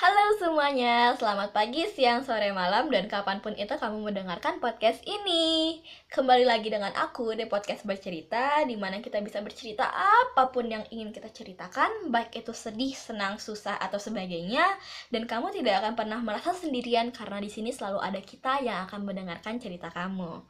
Halo 0.00 0.32
semuanya, 0.40 1.12
selamat 1.20 1.52
pagi, 1.52 1.84
siang, 1.84 2.24
sore, 2.24 2.56
malam, 2.56 2.88
dan 2.88 3.04
kapan 3.04 3.44
pun 3.44 3.52
itu 3.52 3.68
kamu 3.68 4.00
mendengarkan 4.00 4.56
podcast 4.56 5.04
ini. 5.04 5.76
Kembali 6.08 6.48
lagi 6.48 6.72
dengan 6.72 6.88
aku 6.96 7.36
di 7.36 7.44
podcast 7.44 7.84
bercerita 7.84 8.64
Di 8.64 8.80
mana 8.80 9.04
kita 9.04 9.20
bisa 9.20 9.44
bercerita 9.44 9.92
apa 9.92 10.48
pun 10.56 10.72
yang 10.72 10.88
ingin 10.88 11.12
kita 11.12 11.28
ceritakan 11.28 12.08
Baik 12.08 12.32
itu 12.32 12.48
sedih, 12.56 12.96
senang, 12.96 13.36
susah, 13.36 13.76
atau 13.76 14.00
sebagainya 14.00 14.64
Dan 15.12 15.28
kamu 15.28 15.52
tidak 15.52 15.84
akan 15.84 15.92
pernah 15.92 16.16
merasa 16.24 16.56
sendirian 16.56 17.12
Karena 17.12 17.36
di 17.36 17.52
sini 17.52 17.68
selalu 17.68 18.00
ada 18.00 18.24
kita 18.24 18.64
yang 18.64 18.88
akan 18.88 19.04
mendengarkan 19.04 19.60
cerita 19.60 19.92
kamu. 19.92 20.40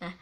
Nah, 0.00 0.16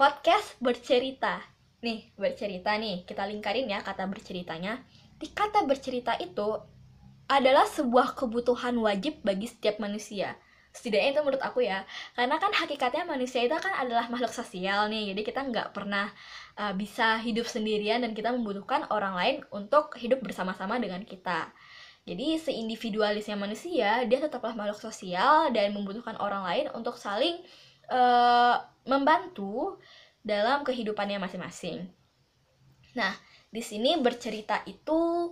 podcast 0.00 0.56
bercerita. 0.64 1.44
Nih, 1.84 2.08
bercerita 2.16 2.72
nih, 2.72 3.04
kita 3.04 3.28
lingkarin 3.28 3.68
ya 3.68 3.84
kata 3.84 4.08
berceritanya. 4.08 4.80
Di 5.20 5.28
kata 5.28 5.68
bercerita 5.68 6.16
itu 6.16 6.71
adalah 7.32 7.64
sebuah 7.64 8.12
kebutuhan 8.12 8.76
wajib 8.76 9.24
bagi 9.24 9.48
setiap 9.48 9.80
manusia. 9.80 10.36
Setidaknya 10.72 11.16
itu 11.16 11.20
menurut 11.20 11.44
aku 11.44 11.64
ya. 11.64 11.84
Karena 12.16 12.36
kan 12.40 12.52
hakikatnya 12.52 13.04
manusia 13.04 13.44
itu 13.44 13.52
kan 13.56 13.72
adalah 13.76 14.08
makhluk 14.08 14.32
sosial 14.32 14.88
nih. 14.88 15.12
Jadi 15.12 15.20
kita 15.24 15.40
nggak 15.44 15.72
pernah 15.76 16.08
uh, 16.56 16.72
bisa 16.76 17.20
hidup 17.20 17.44
sendirian 17.44 18.04
dan 18.04 18.12
kita 18.16 18.32
membutuhkan 18.32 18.88
orang 18.88 19.16
lain 19.16 19.36
untuk 19.52 19.96
hidup 20.00 20.20
bersama-sama 20.24 20.80
dengan 20.80 21.04
kita. 21.04 21.52
Jadi 22.02 22.34
seindividualisnya 22.40 23.38
manusia 23.38 24.02
dia 24.10 24.18
tetaplah 24.18 24.58
makhluk 24.58 24.80
sosial 24.80 25.54
dan 25.54 25.70
membutuhkan 25.70 26.18
orang 26.18 26.42
lain 26.42 26.66
untuk 26.74 26.98
saling 26.98 27.38
uh, 27.92 28.58
membantu 28.88 29.78
dalam 30.24 30.66
kehidupannya 30.66 31.22
masing-masing. 31.22 31.86
Nah 32.98 33.14
di 33.52 33.62
sini 33.62 34.00
bercerita 34.00 34.64
itu 34.64 35.30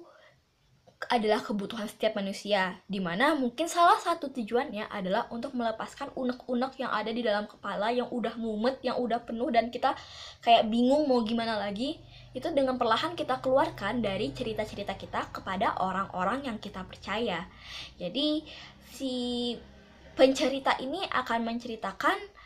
adalah 1.08 1.40
kebutuhan 1.40 1.88
setiap 1.88 2.20
manusia, 2.20 2.76
di 2.84 3.00
mana 3.00 3.32
mungkin 3.32 3.64
salah 3.64 3.96
satu 3.96 4.28
tujuannya 4.36 4.92
adalah 4.92 5.32
untuk 5.32 5.56
melepaskan 5.56 6.12
unek-unek 6.12 6.76
yang 6.76 6.92
ada 6.92 7.08
di 7.08 7.24
dalam 7.24 7.48
kepala 7.48 7.88
yang 7.88 8.12
udah 8.12 8.36
mumet, 8.36 8.84
yang 8.84 9.00
udah 9.00 9.24
penuh 9.24 9.48
dan 9.48 9.72
kita 9.72 9.96
kayak 10.44 10.68
bingung 10.68 11.08
mau 11.08 11.24
gimana 11.24 11.56
lagi. 11.56 11.96
Itu 12.36 12.52
dengan 12.52 12.76
perlahan 12.76 13.16
kita 13.16 13.40
keluarkan 13.40 14.04
dari 14.04 14.36
cerita-cerita 14.36 14.92
kita 15.00 15.32
kepada 15.32 15.80
orang-orang 15.80 16.44
yang 16.44 16.60
kita 16.60 16.84
percaya. 16.84 17.48
Jadi 17.96 18.44
si 18.92 19.56
pencerita 20.12 20.76
ini 20.84 21.00
akan 21.08 21.48
menceritakan 21.48 22.39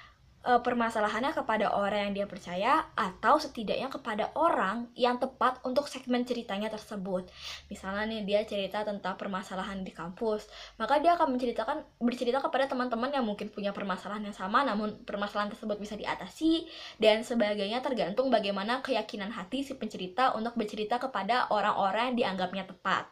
uh, 0.44 0.60
permasalahannya 0.60 1.32
kepada 1.32 1.72
orang 1.72 2.08
yang 2.08 2.12
dia 2.22 2.26
percaya 2.28 2.84
atau 2.94 3.40
setidaknya 3.40 3.88
kepada 3.88 4.30
orang 4.36 4.92
yang 4.94 5.16
tepat 5.16 5.58
untuk 5.64 5.88
segmen 5.88 6.22
ceritanya 6.28 6.68
tersebut. 6.68 7.26
Misalnya 7.72 8.04
nih 8.06 8.22
dia 8.22 8.40
cerita 8.44 8.84
tentang 8.84 9.16
permasalahan 9.16 9.80
di 9.82 9.90
kampus, 9.90 10.46
maka 10.76 11.00
dia 11.00 11.16
akan 11.16 11.34
menceritakan 11.34 11.82
bercerita 11.98 12.38
kepada 12.44 12.68
teman-teman 12.68 13.10
yang 13.10 13.24
mungkin 13.24 13.48
punya 13.48 13.72
permasalahan 13.72 14.30
yang 14.30 14.36
sama 14.36 14.62
namun 14.62 15.02
permasalahan 15.02 15.50
tersebut 15.50 15.80
bisa 15.80 15.96
diatasi 15.96 16.68
dan 17.00 17.24
sebagainya 17.24 17.80
tergantung 17.80 18.28
bagaimana 18.28 18.84
keyakinan 18.84 19.32
hati 19.32 19.64
si 19.64 19.74
pencerita 19.74 20.36
untuk 20.36 20.54
bercerita 20.54 21.00
kepada 21.00 21.48
orang-orang 21.48 22.14
yang 22.14 22.16
dianggapnya 22.28 22.68
tepat. 22.68 23.08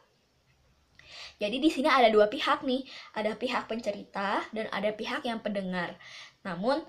Jadi 1.42 1.58
di 1.58 1.70
sini 1.74 1.90
ada 1.90 2.06
dua 2.06 2.30
pihak 2.30 2.62
nih, 2.62 2.86
ada 3.18 3.34
pihak 3.34 3.66
pencerita 3.66 4.46
dan 4.54 4.70
ada 4.70 4.94
pihak 4.94 5.26
yang 5.26 5.42
pendengar. 5.42 5.98
Namun 6.46 6.82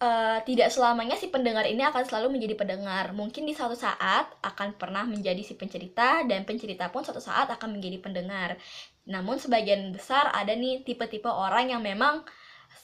uh, 0.00 0.38
tidak 0.44 0.68
selamanya 0.72 1.16
si 1.16 1.28
pendengar 1.32 1.64
ini 1.64 1.82
akan 1.84 2.04
selalu 2.04 2.36
menjadi 2.36 2.54
pendengar. 2.56 3.12
Mungkin 3.16 3.48
di 3.48 3.52
suatu 3.56 3.76
saat 3.76 4.28
akan 4.44 4.76
pernah 4.76 5.04
menjadi 5.04 5.40
si 5.40 5.56
pencerita 5.56 6.24
dan 6.28 6.44
pencerita 6.44 6.92
pun 6.92 7.04
suatu 7.04 7.20
saat 7.20 7.48
akan 7.52 7.76
menjadi 7.76 8.00
pendengar. 8.00 8.60
Namun 9.08 9.40
sebagian 9.40 9.94
besar 9.94 10.32
ada 10.32 10.52
nih 10.52 10.82
tipe-tipe 10.84 11.28
orang 11.28 11.72
yang 11.72 11.82
memang 11.84 12.26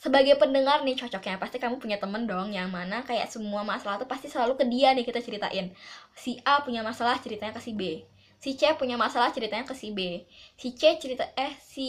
sebagai 0.02 0.34
pendengar 0.38 0.82
nih 0.82 0.98
cocoknya 0.98 1.38
pasti 1.38 1.58
kamu 1.62 1.78
punya 1.78 1.98
temen 1.98 2.26
dong 2.26 2.50
yang 2.54 2.70
mana 2.70 3.06
kayak 3.06 3.28
semua 3.30 3.62
masalah 3.62 4.00
tuh 4.00 4.08
pasti 4.08 4.26
selalu 4.30 4.58
ke 4.58 4.64
dia 4.66 4.94
nih 4.94 5.06
kita 5.06 5.20
ceritain 5.22 5.74
si 6.16 6.38
A 6.42 6.62
punya 6.62 6.82
masalah 6.82 7.18
ceritanya 7.22 7.54
ke 7.54 7.62
si 7.62 7.74
B 7.74 8.02
si 8.42 8.58
C 8.58 8.66
punya 8.74 8.98
masalah 8.98 9.30
ceritanya 9.30 9.62
ke 9.62 9.74
si 9.74 9.94
B 9.94 10.26
si 10.58 10.74
C 10.74 10.98
cerita 10.98 11.28
eh 11.38 11.54
si 11.62 11.88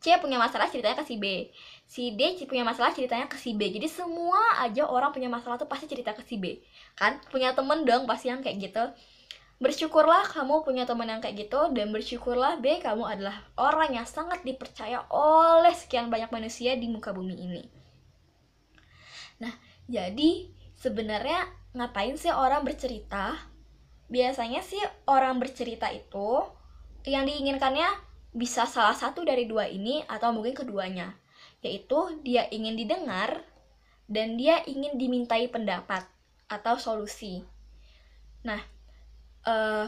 C 0.00 0.16
punya 0.24 0.40
masalah 0.40 0.72
ceritanya 0.72 0.96
ke 1.00 1.04
si 1.04 1.20
B 1.20 1.52
si 1.92 2.16
D 2.16 2.40
punya 2.48 2.64
masalah 2.64 2.96
ceritanya 2.96 3.28
ke 3.28 3.36
si 3.36 3.52
B. 3.52 3.68
Jadi 3.68 3.84
semua 3.84 4.64
aja 4.64 4.88
orang 4.88 5.12
punya 5.12 5.28
masalah 5.28 5.60
tuh 5.60 5.68
pasti 5.68 5.84
cerita 5.84 6.16
ke 6.16 6.24
si 6.24 6.40
B. 6.40 6.56
Kan? 6.96 7.20
Punya 7.28 7.52
temen 7.52 7.84
dong 7.84 8.08
pasti 8.08 8.32
yang 8.32 8.40
kayak 8.40 8.56
gitu. 8.64 8.84
Bersyukurlah 9.60 10.24
kamu 10.32 10.64
punya 10.64 10.88
teman 10.88 11.04
yang 11.04 11.20
kayak 11.20 11.46
gitu 11.46 11.68
dan 11.76 11.92
bersyukurlah 11.92 12.64
B 12.64 12.80
kamu 12.80 13.04
adalah 13.04 13.44
orang 13.60 13.92
yang 13.92 14.08
sangat 14.08 14.40
dipercaya 14.40 15.04
oleh 15.12 15.76
sekian 15.76 16.08
banyak 16.08 16.32
manusia 16.32 16.80
di 16.80 16.88
muka 16.88 17.12
bumi 17.12 17.36
ini. 17.36 17.62
Nah 19.44 19.52
jadi 19.84 20.48
sebenarnya 20.80 21.44
ngapain 21.76 22.16
sih 22.16 22.32
orang 22.32 22.64
bercerita? 22.64 23.36
Biasanya 24.08 24.64
sih 24.64 24.80
orang 25.04 25.36
bercerita 25.36 25.92
itu 25.92 26.40
yang 27.04 27.28
diinginkannya 27.28 27.86
bisa 28.32 28.64
salah 28.64 28.96
satu 28.96 29.28
dari 29.28 29.44
dua 29.44 29.68
ini 29.68 30.00
atau 30.08 30.32
mungkin 30.32 30.56
keduanya, 30.56 31.12
yaitu 31.62 32.20
dia 32.26 32.50
ingin 32.50 32.74
didengar 32.74 33.46
dan 34.10 34.36
dia 34.36 34.60
ingin 34.66 34.98
dimintai 34.98 35.46
pendapat 35.48 36.04
atau 36.50 36.76
solusi. 36.76 37.40
Nah, 38.42 38.60
uh, 39.46 39.86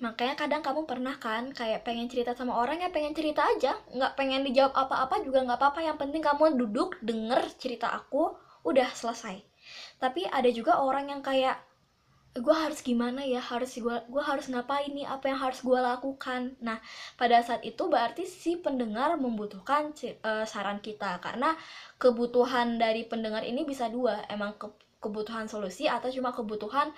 makanya 0.00 0.34
kadang 0.34 0.62
kamu 0.64 0.88
pernah 0.88 1.14
kan 1.20 1.52
kayak 1.52 1.84
pengen 1.84 2.08
cerita 2.08 2.32
sama 2.32 2.56
orang 2.56 2.80
ya 2.80 2.88
pengen 2.90 3.12
cerita 3.14 3.44
aja, 3.44 3.76
nggak 3.92 4.16
pengen 4.16 4.42
dijawab 4.48 4.74
apa-apa 4.74 5.20
juga 5.22 5.44
nggak 5.44 5.60
apa-apa. 5.60 5.80
Yang 5.84 5.98
penting 6.00 6.22
kamu 6.24 6.44
duduk 6.58 6.96
denger 7.04 7.46
cerita 7.60 7.92
aku, 7.92 8.34
udah 8.64 8.88
selesai. 8.96 9.44
Tapi 10.00 10.24
ada 10.26 10.48
juga 10.48 10.80
orang 10.80 11.12
yang 11.12 11.20
kayak 11.20 11.60
gue 12.36 12.54
harus 12.54 12.84
gimana 12.84 13.24
ya? 13.24 13.40
Harus 13.40 13.80
gue 13.80 13.96
gue 14.06 14.22
harus 14.22 14.46
ngapain 14.52 14.92
nih? 14.92 15.08
Apa 15.08 15.32
yang 15.32 15.40
harus 15.40 15.64
gue 15.64 15.78
lakukan? 15.78 16.54
Nah 16.60 16.78
pada 17.16 17.40
saat 17.40 17.64
itu 17.64 17.88
berarti 17.88 18.28
si 18.28 18.60
pendengar 18.60 19.16
membutuhkan 19.16 19.96
uh, 20.22 20.44
saran 20.44 20.78
kita. 20.84 21.18
Karena 21.24 21.56
kebutuhan 21.96 22.76
dari 22.76 23.08
pendengar 23.08 23.42
ini 23.42 23.64
bisa 23.64 23.88
dua. 23.88 24.22
Emang 24.28 24.54
ke, 24.60 24.68
kebutuhan 25.00 25.48
solusi 25.48 25.88
atau 25.88 26.12
cuma 26.12 26.30
kebutuhan 26.36 26.92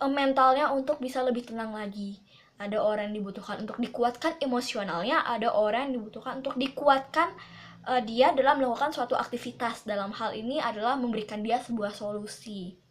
uh, 0.00 0.10
mentalnya 0.10 0.70
untuk 0.70 1.00
bisa 1.00 1.24
lebih 1.24 1.48
tenang 1.48 1.72
lagi. 1.72 2.20
Ada 2.56 2.80
orang 2.80 3.12
yang 3.12 3.20
dibutuhkan 3.20 3.60
untuk 3.60 3.76
dikuatkan 3.76 4.40
emosionalnya 4.40 5.20
ada 5.28 5.52
orang 5.52 5.92
yang 5.92 6.00
dibutuhkan 6.00 6.40
untuk 6.40 6.56
dikuatkan 6.56 7.36
uh, 7.84 8.00
dia 8.00 8.32
dalam 8.32 8.60
melakukan 8.60 8.92
suatu 8.96 9.12
aktivitas. 9.12 9.84
Dalam 9.84 10.12
hal 10.16 10.32
ini 10.32 10.60
adalah 10.60 10.96
memberikan 10.96 11.44
dia 11.44 11.60
sebuah 11.60 11.92
solusi 11.92 12.85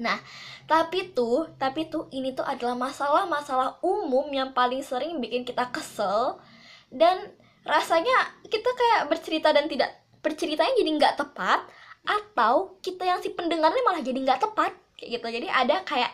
Nah, 0.00 0.16
tapi 0.64 1.12
tuh, 1.12 1.52
tapi 1.60 1.90
tuh 1.92 2.08
ini 2.14 2.32
tuh 2.32 2.46
adalah 2.46 2.72
masalah-masalah 2.78 3.82
umum 3.84 4.24
yang 4.32 4.56
paling 4.56 4.80
sering 4.80 5.20
bikin 5.20 5.44
kita 5.44 5.68
kesel 5.68 6.40
dan 6.88 7.32
rasanya 7.62 8.40
kita 8.48 8.70
kayak 8.72 9.12
bercerita 9.12 9.52
dan 9.54 9.68
tidak 9.68 9.90
berceritanya 10.22 10.72
jadi 10.78 10.90
nggak 10.98 11.14
tepat 11.18 11.60
atau 12.02 12.78
kita 12.82 13.06
yang 13.06 13.18
si 13.22 13.30
pendengarnya 13.30 13.82
malah 13.86 14.02
jadi 14.02 14.18
nggak 14.22 14.40
tepat 14.42 14.72
kayak 14.98 15.18
gitu. 15.18 15.26
Jadi 15.28 15.48
ada 15.50 15.82
kayak 15.86 16.12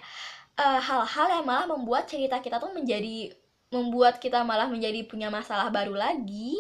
eh, 0.59 0.81
hal-hal 0.81 1.27
uh, 1.29 1.35
yang 1.41 1.47
malah 1.47 1.67
membuat 1.69 2.09
cerita 2.09 2.41
kita 2.41 2.61
tuh 2.61 2.73
menjadi 2.73 3.33
membuat 3.69 4.17
kita 4.17 4.45
malah 4.45 4.69
menjadi 4.69 5.05
punya 5.05 5.29
masalah 5.33 5.69
baru 5.73 5.97
lagi. 5.97 6.57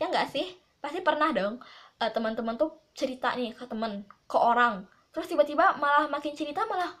Ya 0.00 0.08
nggak 0.08 0.28
sih? 0.32 0.46
Pasti 0.80 1.00
pernah 1.00 1.32
dong 1.32 1.60
uh, 2.00 2.10
teman-teman 2.12 2.56
tuh 2.56 2.76
cerita 2.92 3.34
nih 3.36 3.54
ke 3.54 3.64
temen, 3.68 4.04
ke 4.26 4.36
orang 4.36 4.86
terus 5.12 5.26
tiba-tiba 5.30 5.76
malah 5.80 6.06
makin 6.12 6.32
cerita 6.36 6.64
malah 6.68 6.92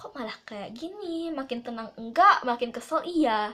kok 0.00 0.16
malah 0.16 0.36
kayak 0.48 0.72
gini? 0.72 1.28
Makin 1.28 1.60
tenang 1.60 1.92
enggak? 2.00 2.40
Makin 2.48 2.72
kesel? 2.72 3.04
Iya. 3.04 3.52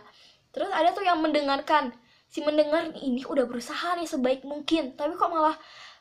Terus 0.55 0.71
ada 0.71 0.95
tuh 0.95 1.03
yang 1.03 1.19
mendengarkan 1.19 1.91
si 2.31 2.39
mendengar 2.47 2.95
ini 3.03 3.27
udah 3.27 3.47
berusaha 3.51 3.99
nih 3.99 4.07
sebaik 4.07 4.43
mungkin 4.47 4.99
tapi 4.99 5.15
kok 5.15 5.31
malah 5.31 5.55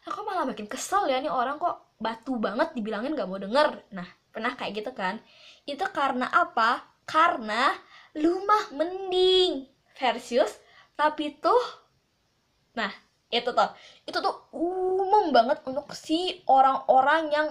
kok 0.06 0.26
malah 0.26 0.46
makin 0.46 0.70
kesel 0.70 1.10
ya 1.10 1.18
nih 1.18 1.34
orang? 1.34 1.58
Kok 1.58 1.98
batu 1.98 2.38
banget 2.38 2.78
dibilangin 2.78 3.18
gak 3.18 3.26
mau 3.26 3.42
denger? 3.42 3.90
Nah 3.90 4.06
pernah 4.30 4.54
kayak 4.54 4.86
gitu 4.86 4.92
kan? 4.94 5.18
Itu 5.66 5.90
karena 5.90 6.30
apa? 6.30 6.86
Karena 7.10 7.74
lumah 8.14 8.70
mending 8.70 9.66
versus 9.98 10.62
tapi 10.94 11.42
tuh 11.42 11.64
nah 12.78 12.94
itu 13.34 13.50
tuh. 13.50 13.70
Itu 14.06 14.22
tuh 14.22 14.36
umum 14.54 15.34
banget 15.34 15.66
untuk 15.66 15.90
si 15.98 16.46
orang-orang 16.46 17.34
yang 17.34 17.48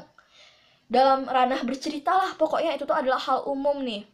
dalam 0.94 1.26
ranah 1.26 1.58
bercerita 1.67 2.14
lah 2.14 2.38
pokoknya 2.38 2.79
itu 2.79 2.87
tuh 2.87 2.94
adalah 2.94 3.19
hal 3.19 3.43
umum 3.50 3.82
nih. 3.82 4.06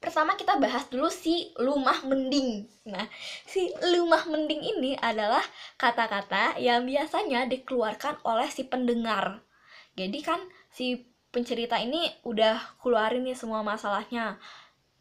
Pertama 0.00 0.36
kita 0.36 0.56
bahas 0.60 0.88
dulu 0.92 1.08
si 1.08 1.52
lumah 1.56 2.04
mending. 2.04 2.68
Nah 2.88 3.08
si 3.48 3.72
lumah 3.80 4.28
mending 4.28 4.60
ini 4.76 4.92
adalah 5.00 5.44
kata-kata 5.80 6.60
yang 6.60 6.84
biasanya 6.84 7.48
dikeluarkan 7.48 8.20
oleh 8.28 8.48
si 8.52 8.68
pendengar. 8.68 9.40
Jadi 9.96 10.20
kan 10.20 10.40
si 10.68 11.08
pencerita 11.32 11.80
ini 11.80 12.08
udah 12.28 12.80
keluarin 12.80 13.24
nih 13.24 13.36
semua 13.36 13.64
masalahnya. 13.64 14.36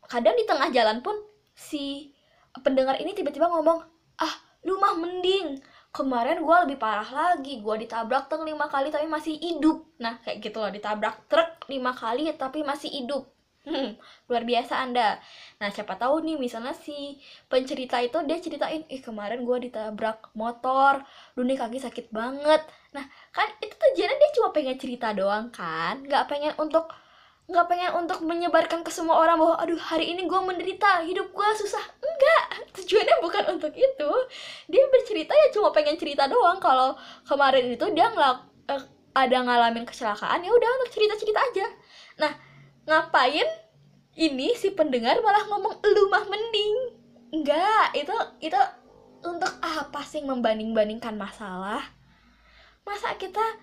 Kadang 0.08 0.40
di 0.40 0.48
tengah 0.48 0.72
jalan 0.72 1.04
pun 1.04 1.16
si 1.56 2.16
pendengar 2.64 2.96
ini 3.00 3.12
tiba-tiba 3.12 3.52
ngomong 3.52 3.84
ah 4.20 4.34
lu 4.68 4.76
mah 4.80 4.96
mending 5.00 5.60
kemarin 5.98 6.38
gue 6.46 6.58
lebih 6.66 6.78
parah 6.78 7.10
lagi 7.10 7.54
gue 7.66 7.76
ditabrak 7.84 8.30
truk 8.30 8.44
lima 8.46 8.66
kali 8.70 8.88
tapi 8.94 9.08
masih 9.10 9.36
hidup 9.38 9.78
nah 10.04 10.14
kayak 10.24 10.38
gitu 10.46 10.58
loh 10.62 10.72
ditabrak 10.72 11.16
truk 11.30 11.50
lima 11.74 11.92
kali 11.98 12.30
tapi 12.38 12.62
masih 12.62 12.90
hidup 12.94 13.24
Hmm, 13.68 14.00
luar 14.32 14.48
biasa 14.48 14.82
Anda. 14.82 15.20
Nah, 15.60 15.70
siapa 15.70 16.00
tahu 16.00 16.24
nih 16.24 16.40
misalnya 16.40 16.72
si 16.72 17.20
pencerita 17.52 18.00
itu 18.00 18.18
dia 18.24 18.40
ceritain, 18.40 18.82
"Ih, 18.88 19.04
kemarin 19.04 19.44
gue 19.44 19.68
ditabrak 19.68 20.32
motor, 20.34 21.04
lu 21.36 21.44
nih 21.44 21.60
kaki 21.60 21.78
sakit 21.78 22.08
banget." 22.10 22.64
Nah, 22.96 23.06
kan 23.36 23.52
itu 23.60 23.76
tujuannya 23.76 24.16
dia 24.16 24.32
cuma 24.40 24.50
pengen 24.56 24.80
cerita 24.80 25.12
doang 25.12 25.52
kan, 25.52 26.02
nggak 26.08 26.26
pengen 26.32 26.54
untuk 26.56 26.88
nggak 27.50 27.66
pengen 27.66 27.92
untuk 27.98 28.22
menyebarkan 28.22 28.86
ke 28.86 28.94
semua 28.94 29.26
orang 29.26 29.42
bahwa 29.42 29.58
aduh 29.58 29.82
hari 29.82 30.14
ini 30.14 30.30
gue 30.30 30.38
menderita 30.38 31.02
hidup 31.02 31.34
gue 31.34 31.50
susah. 31.58 31.82
Enggak 31.98 32.44
tujuannya 32.78 33.16
bukan 33.26 33.44
untuk 33.58 33.74
itu. 33.74 34.12
Dia 34.70 34.86
bercerita 34.94 35.34
ya 35.34 35.50
cuma 35.50 35.74
pengen 35.74 35.98
cerita 35.98 36.30
doang. 36.30 36.62
Kalau 36.62 36.94
kemarin 37.26 37.74
itu 37.74 37.86
dia 37.98 38.14
ngelak 38.14 38.46
eh, 38.70 38.84
ada 39.18 39.38
ngalamin 39.42 39.82
kecelakaan 39.82 40.46
ya 40.46 40.52
udah 40.54 40.70
untuk 40.78 40.90
cerita 40.94 41.18
cerita 41.18 41.42
aja. 41.42 41.66
Nah 42.22 42.32
ngapain 42.86 43.50
ini 44.14 44.54
si 44.54 44.70
pendengar 44.78 45.18
malah 45.26 45.50
ngomong 45.50 45.82
lu 45.82 46.06
mah 46.14 46.30
mending. 46.30 47.02
Enggak 47.34 47.98
itu 47.98 48.14
itu 48.46 48.62
untuk 49.26 49.50
apa 49.66 50.06
sih 50.06 50.22
membanding-bandingkan 50.22 51.18
masalah? 51.18 51.82
Masa 52.86 53.18
kita 53.18 53.58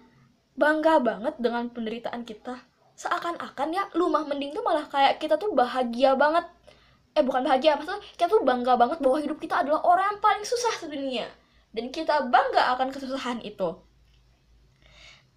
bangga 0.59 0.99
banget 0.99 1.39
dengan 1.39 1.71
penderitaan 1.71 2.27
kita 2.27 2.67
seakan-akan 2.97 3.69
ya 3.77 3.85
lu 3.93 4.09
mah 4.09 4.25
mending 4.25 4.57
tuh 4.57 4.65
malah 4.65 4.89
kayak 4.89 5.21
kita 5.21 5.37
tuh 5.37 5.53
bahagia 5.53 6.17
banget. 6.17 6.49
Eh 7.17 7.25
bukan 7.25 7.45
bahagia 7.45 7.77
maksudnya 7.77 8.01
kita 8.17 8.29
tuh 8.33 8.43
bangga 8.45 8.77
banget 8.77 8.99
bahwa 9.05 9.19
hidup 9.21 9.39
kita 9.41 9.61
adalah 9.61 9.81
orang 9.85 10.17
yang 10.17 10.21
paling 10.21 10.45
susah 10.45 10.75
sedunia. 10.81 11.29
Dan 11.77 11.93
kita 11.93 12.33
bangga 12.33 12.73
akan 12.77 12.89
kesusahan 12.89 13.45
itu. 13.45 13.77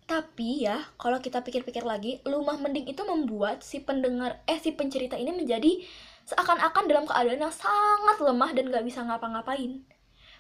Tapi 0.10 0.66
ya, 0.66 0.82
kalau 0.98 1.22
kita 1.22 1.46
pikir-pikir 1.46 1.86
lagi, 1.86 2.18
lumah 2.26 2.58
mending 2.58 2.90
itu 2.90 3.06
membuat 3.06 3.62
si 3.62 3.78
pendengar, 3.86 4.42
eh 4.50 4.58
si 4.58 4.74
pencerita 4.74 5.14
ini 5.14 5.30
menjadi 5.30 5.86
seakan-akan 6.26 6.90
dalam 6.90 7.06
keadaan 7.06 7.46
yang 7.46 7.54
sangat 7.54 8.18
lemah 8.18 8.50
dan 8.58 8.74
gak 8.74 8.82
bisa 8.90 9.06
ngapa-ngapain. 9.06 9.86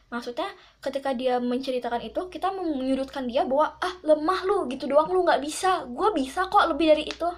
Maksudnya 0.09 0.49
ketika 0.81 1.13
dia 1.13 1.37
menceritakan 1.37 2.01
itu, 2.01 2.21
kita 2.33 2.49
menyudutkan 2.49 3.29
dia 3.29 3.45
bahwa 3.45 3.77
ah 3.77 3.93
lemah 4.01 4.41
lu 4.45 4.65
gitu 4.69 4.89
doang 4.89 5.13
lu 5.13 5.21
gak 5.21 5.41
bisa, 5.41 5.85
gue 5.85 6.09
bisa 6.17 6.49
kok 6.49 6.65
lebih 6.65 6.97
dari 6.97 7.05
itu. 7.05 7.29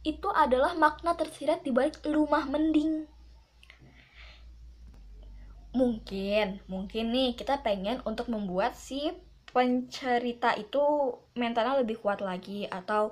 Itu 0.00 0.32
adalah 0.32 0.72
makna 0.72 1.12
tersirat 1.12 1.60
di 1.60 1.70
balik 1.76 2.00
lumah 2.08 2.48
mending. 2.48 3.04
Mungkin, 5.76 6.64
mungkin 6.72 7.12
nih 7.12 7.36
kita 7.36 7.60
pengen 7.60 8.00
untuk 8.08 8.32
membuat 8.32 8.72
si 8.72 9.12
pencerita 9.56 10.52
itu 10.60 11.16
mentalnya 11.32 11.80
lebih 11.80 11.96
kuat 12.04 12.20
lagi 12.20 12.68
atau 12.68 13.08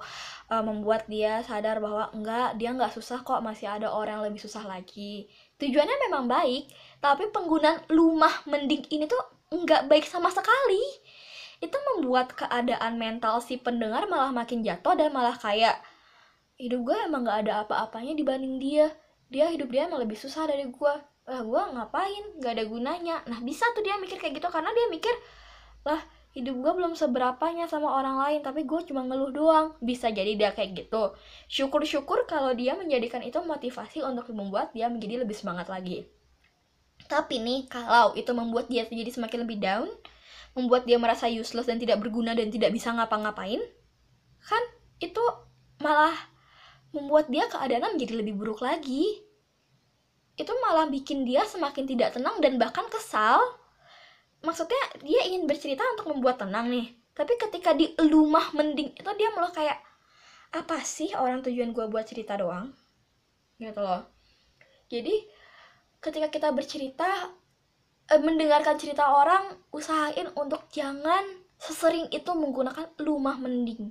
uh, 0.53 0.61
membuat 0.61 1.09
dia 1.09 1.41
sadar 1.41 1.81
bahwa 1.81 2.13
enggak 2.13 2.61
dia 2.61 2.77
nggak 2.77 2.93
susah 2.93 3.25
kok 3.25 3.41
masih 3.41 3.65
ada 3.65 3.89
orang 3.89 4.21
yang 4.21 4.27
lebih 4.29 4.45
susah 4.45 4.61
lagi 4.69 5.25
tujuannya 5.57 5.97
memang 6.05 6.29
baik 6.29 6.69
tapi 7.05 7.29
penggunaan 7.29 7.85
lumah 7.93 8.33
mending 8.49 8.89
ini 8.89 9.05
tuh 9.05 9.21
nggak 9.53 9.93
baik 9.93 10.09
sama 10.09 10.33
sekali. 10.33 10.81
Itu 11.61 11.77
membuat 11.93 12.33
keadaan 12.33 12.97
mental 12.97 13.45
si 13.45 13.61
pendengar 13.61 14.09
malah 14.09 14.33
makin 14.33 14.65
jatuh 14.65 14.97
dan 14.97 15.13
malah 15.13 15.37
kayak 15.37 15.85
hidup 16.57 16.81
gue 16.81 16.97
emang 17.05 17.29
nggak 17.29 17.45
ada 17.45 17.69
apa-apanya 17.69 18.17
dibanding 18.17 18.57
dia. 18.57 18.89
Dia 19.29 19.53
hidup 19.53 19.69
dia 19.69 19.85
emang 19.85 20.01
lebih 20.01 20.17
susah 20.17 20.49
dari 20.49 20.65
gue 20.65 20.95
lah 21.29 21.41
gue 21.45 21.63
ngapain? 21.77 22.25
Nggak 22.41 22.53
ada 22.57 22.65
gunanya. 22.65 23.17
Nah 23.29 23.45
bisa 23.45 23.69
tuh 23.77 23.85
dia 23.85 24.01
mikir 24.01 24.17
kayak 24.17 24.41
gitu 24.41 24.49
karena 24.49 24.73
dia 24.73 24.89
mikir 24.89 25.13
lah 25.85 26.01
hidup 26.33 26.57
gue 26.57 26.73
belum 26.73 26.97
seberapanya 26.97 27.69
sama 27.69 28.01
orang 28.01 28.17
lain 28.17 28.41
tapi 28.41 28.65
gue 28.65 28.81
cuma 28.89 29.05
ngeluh 29.05 29.29
doang. 29.29 29.77
Bisa 29.85 30.09
jadi 30.09 30.41
dia 30.41 30.57
kayak 30.57 30.89
gitu. 30.89 31.13
Syukur-syukur 31.53 32.25
kalau 32.25 32.57
dia 32.57 32.73
menjadikan 32.73 33.21
itu 33.21 33.37
motivasi 33.45 34.01
untuk 34.01 34.33
membuat 34.33 34.73
dia 34.73 34.89
menjadi 34.89 35.21
lebih 35.21 35.37
semangat 35.37 35.69
lagi 35.69 36.09
tapi 37.11 37.41
nih 37.41 37.69
kalau 37.69 38.17
itu 38.17 38.31
membuat 38.33 38.69
dia 38.73 38.89
jadi 38.89 39.11
semakin 39.13 39.45
lebih 39.45 39.61
down 39.61 39.89
membuat 40.55 40.87
dia 40.89 40.97
merasa 40.97 41.27
useless 41.27 41.67
dan 41.67 41.77
tidak 41.77 42.01
berguna 42.01 42.33
dan 42.33 42.49
tidak 42.49 42.71
bisa 42.71 42.95
ngapa-ngapain 42.95 43.61
kan 44.45 44.63
itu 45.01 45.21
malah 45.83 46.15
membuat 46.95 47.27
dia 47.27 47.51
keadaannya 47.51 47.99
menjadi 47.99 48.15
lebih 48.23 48.35
buruk 48.39 48.63
lagi. 48.63 49.19
Itu 50.39 50.55
malah 50.63 50.87
bikin 50.87 51.27
dia 51.27 51.43
semakin 51.43 51.85
tidak 51.91 52.15
tenang 52.15 52.39
dan 52.39 52.57
bahkan 52.57 52.87
kesal. 52.87 53.43
Maksudnya 54.47 55.03
dia 55.03 55.27
ingin 55.27 55.51
bercerita 55.51 55.83
untuk 55.99 56.15
membuat 56.15 56.39
tenang 56.39 56.71
nih. 56.71 56.95
Tapi 57.15 57.35
ketika 57.39 57.75
di 57.75 57.95
lumah 57.99 58.55
mending 58.55 58.95
itu 58.95 59.11
dia 59.19 59.31
malah 59.35 59.51
kayak 59.51 59.79
apa 60.55 60.83
sih 60.83 61.11
orang 61.15 61.43
tujuan 61.43 61.75
gue 61.75 61.87
buat 61.91 62.07
cerita 62.07 62.39
doang? 62.39 62.71
Gitu 63.59 63.79
loh. 63.79 64.07
Jadi 64.91 65.15
ketika 66.05 66.29
kita 66.29 66.49
bercerita 66.53 67.33
eh, 68.13 68.21
mendengarkan 68.21 68.77
cerita 68.77 69.09
orang 69.09 69.57
usahain 69.73 70.29
untuk 70.37 70.69
jangan 70.69 71.25
sesering 71.57 72.13
itu 72.13 72.29
menggunakan 72.37 72.93
lumah 73.01 73.41
mending. 73.41 73.89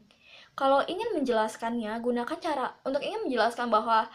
Kalau 0.53 0.85
ingin 0.85 1.17
menjelaskannya 1.17 1.97
gunakan 1.97 2.37
cara 2.37 2.77
untuk 2.85 3.01
ingin 3.01 3.25
menjelaskan 3.25 3.73
bahwa 3.73 4.05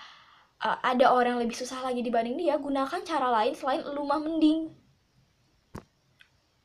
uh, 0.63 0.79
ada 0.87 1.11
orang 1.11 1.35
yang 1.35 1.43
lebih 1.43 1.59
susah 1.59 1.83
lagi 1.83 1.99
dibanding 2.07 2.39
dia 2.39 2.55
gunakan 2.63 3.03
cara 3.03 3.27
lain 3.43 3.59
selain 3.59 3.83
lumah 3.83 4.23
mending. 4.23 4.71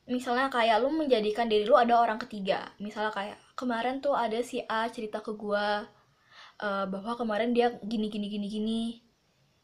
Misalnya 0.05 0.53
kayak 0.53 0.77
lu 0.85 0.93
menjadikan 0.93 1.49
diri 1.49 1.65
lu 1.65 1.73
ada 1.73 1.97
orang 1.97 2.21
ketiga. 2.21 2.69
Misalnya 2.77 3.09
kayak 3.09 3.37
kemarin 3.57 3.97
tuh 3.97 4.13
ada 4.13 4.37
si 4.45 4.61
A 4.69 4.85
cerita 4.93 5.25
ke 5.25 5.33
gua 5.33 5.89
uh, 6.61 6.85
bahwa 6.85 7.17
kemarin 7.17 7.57
dia 7.57 7.73
gini 7.81 8.13
gini 8.13 8.29
gini 8.29 8.45
gini 8.45 8.81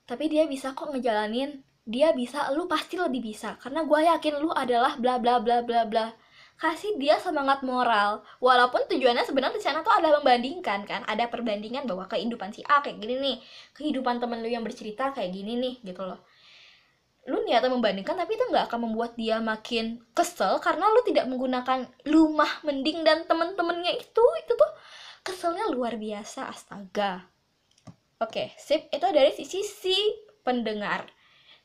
tapi 0.10 0.26
dia 0.26 0.50
bisa 0.50 0.74
kok 0.74 0.90
ngejalanin. 0.90 1.62
Dia 1.86 2.18
bisa 2.18 2.50
lu 2.58 2.66
pasti 2.66 2.98
lebih 2.98 3.22
bisa. 3.22 3.62
Karena 3.62 3.86
gua 3.86 4.02
yakin 4.18 4.42
lu 4.42 4.50
adalah 4.50 4.98
bla 4.98 5.22
bla 5.22 5.38
bla 5.38 5.62
bla 5.62 5.86
bla. 5.86 6.10
Kasih 6.58 6.98
dia 6.98 7.22
semangat 7.22 7.62
moral. 7.62 8.26
Walaupun 8.42 8.90
tujuannya 8.90 9.22
sebenarnya 9.22 9.62
di 9.62 9.64
sana 9.64 9.86
tuh 9.86 9.94
ada 9.94 10.18
membandingkan 10.18 10.84
kan? 10.90 11.06
Ada 11.06 11.30
perbandingan 11.30 11.86
bahwa 11.86 12.10
kehidupan 12.10 12.52
si 12.58 12.66
A 12.66 12.82
kayak 12.82 12.98
gini 12.98 13.22
nih. 13.22 13.38
Kehidupan 13.78 14.18
temen 14.18 14.42
lu 14.42 14.50
yang 14.50 14.66
bercerita 14.66 15.14
kayak 15.14 15.30
gini 15.30 15.56
nih 15.62 15.76
gitu 15.86 16.02
loh. 16.02 16.26
Lu 17.30 17.46
niatnya 17.46 17.70
membandingkan 17.70 18.18
tapi 18.18 18.34
itu 18.34 18.50
nggak 18.50 18.74
akan 18.74 18.90
membuat 18.90 19.14
dia 19.14 19.38
makin 19.38 20.02
kesel 20.18 20.58
karena 20.58 20.90
lu 20.90 21.06
tidak 21.06 21.30
menggunakan 21.30 21.86
lumah 22.10 22.66
mending 22.66 23.06
dan 23.06 23.30
temen-temennya 23.30 23.94
itu. 23.94 24.26
Itu 24.42 24.58
tuh 24.58 24.72
keselnya 25.22 25.70
luar 25.70 25.96
biasa 25.96 26.50
astaga 26.50 27.39
oke 28.20 28.54
sip. 28.56 28.88
Itu 28.92 29.08
dari 29.12 29.32
sisi 29.36 29.64
si 29.66 29.98
pendengar. 30.44 31.10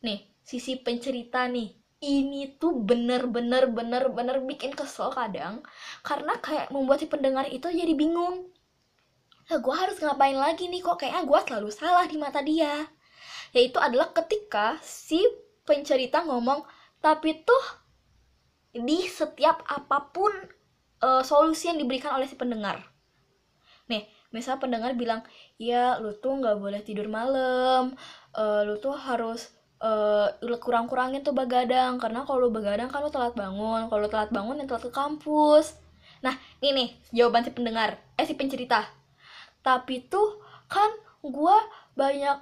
Nih 0.03 0.25
sisi 0.43 0.81
pencerita 0.81 1.47
nih. 1.51 1.71
Ini 2.05 2.61
tuh 2.61 2.85
bener-bener 2.85 3.71
bener-bener 3.73 4.43
bikin 4.45 4.77
kesel 4.77 5.09
kadang. 5.15 5.65
Karena 6.05 6.37
kayak 6.39 6.69
membuat 6.75 7.01
si 7.01 7.07
pendengar 7.09 7.49
itu 7.49 7.71
jadi 7.71 7.93
bingung. 7.97 8.51
Nah 9.49 9.59
gue 9.61 9.75
harus 9.77 9.97
ngapain 10.01 10.37
lagi 10.37 10.69
nih? 10.69 10.81
Kok 10.85 11.01
kayaknya 11.01 11.23
gue 11.25 11.41
selalu 11.49 11.69
salah 11.73 12.05
di 12.09 12.17
mata 12.21 12.41
dia. 12.45 12.89
Yaitu 13.57 13.81
adalah 13.81 14.13
ketika 14.13 14.77
si 14.83 15.23
pencerita 15.65 16.25
ngomong 16.25 16.65
tapi 17.01 17.45
tuh 17.45 17.65
di 18.75 19.05
setiap 19.07 19.65
apa 19.69 20.11
pun 20.11 20.33
uh, 21.05 21.23
solusi 21.23 21.69
yang 21.69 21.79
diberikan 21.81 22.17
oleh 22.17 22.29
si 22.29 22.37
pendengar. 22.37 22.81
Nih 23.89 24.09
misal 24.35 24.59
pendengar 24.59 24.99
bilang 24.99 25.23
ya 25.63 26.03
lu 26.03 26.11
tuh 26.19 26.43
nggak 26.43 26.59
boleh 26.59 26.83
tidur 26.83 27.07
malam. 27.07 27.95
Uh, 28.35 28.67
lu 28.67 28.83
tuh 28.83 28.99
harus 28.99 29.55
uh, 29.79 30.35
kurang-kurangin 30.59 31.23
tuh 31.23 31.31
begadang. 31.31 32.03
Karena 32.03 32.27
kalau 32.27 32.51
begadang 32.51 32.91
kan 32.91 33.07
lu 33.07 33.15
telat 33.15 33.39
bangun. 33.39 33.87
Kalau 33.87 34.07
telat 34.11 34.35
bangun 34.35 34.59
yang 34.59 34.67
telat 34.67 34.91
ke 34.91 34.93
kampus. 34.93 35.79
Nah 36.27 36.35
ini 36.59 36.75
nih 36.75 36.89
jawaban 37.15 37.47
si 37.47 37.55
pendengar 37.55 37.95
eh 38.19 38.27
si 38.27 38.35
pencerita. 38.35 38.83
Tapi 39.63 40.11
tuh 40.11 40.43
kan 40.67 40.91
gue 41.23 41.57
banyak 41.95 42.39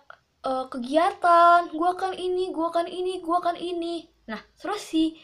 uh, 0.49 0.65
kegiatan. 0.73 1.69
Gue 1.69 1.89
akan 1.93 2.17
ini 2.17 2.49
gue 2.49 2.67
akan 2.67 2.89
ini 2.89 3.21
gue 3.21 3.37
akan 3.37 3.61
ini. 3.61 4.09
Nah 4.33 4.41
terus 4.57 4.81
si 4.81 5.21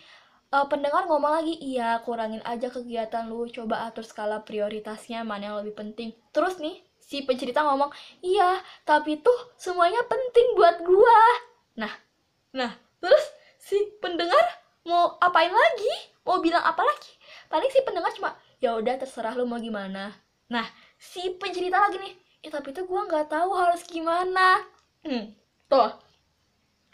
uh, 0.53 0.67
pendengar 0.69 1.05
ngomong 1.05 1.43
lagi 1.43 1.55
iya 1.61 2.01
kurangin 2.05 2.41
aja 2.45 2.73
kegiatan 2.73 3.29
lu 3.29 3.49
coba 3.49 3.89
atur 3.89 4.05
skala 4.05 4.45
prioritasnya 4.45 5.25
mana 5.25 5.53
yang 5.53 5.57
lebih 5.61 5.77
penting. 5.77 6.15
Terus 6.33 6.61
nih 6.61 6.81
si 7.01 7.25
pencerita 7.25 7.65
ngomong 7.65 7.89
iya 8.21 8.61
tapi 8.85 9.21
tuh 9.21 9.37
semuanya 9.57 10.01
penting 10.09 10.47
buat 10.57 10.77
gua. 10.85 11.21
Nah 11.81 11.93
nah 12.53 12.73
terus 13.01 13.25
si 13.61 13.77
pendengar 14.01 14.45
mau 14.89 15.17
apain 15.21 15.53
lagi? 15.53 15.95
Mau 16.25 16.41
bilang 16.45 16.65
apa 16.65 16.81
lagi? 16.85 17.13
Paling 17.49 17.71
si 17.73 17.81
pendengar 17.85 18.13
cuma 18.17 18.37
ya 18.61 18.77
udah 18.77 18.97
terserah 19.01 19.37
lu 19.37 19.45
mau 19.49 19.61
gimana. 19.61 20.13
Nah 20.49 20.67
si 20.97 21.37
pencerita 21.37 21.77
lagi 21.77 22.01
nih 22.01 22.15
ya 22.45 22.49
tapi 22.55 22.73
tuh 22.73 22.89
gua 22.89 23.05
nggak 23.05 23.29
tahu 23.29 23.51
harus 23.53 23.85
gimana. 23.89 24.65
Hmm, 25.05 25.33
tuh 25.71 26.08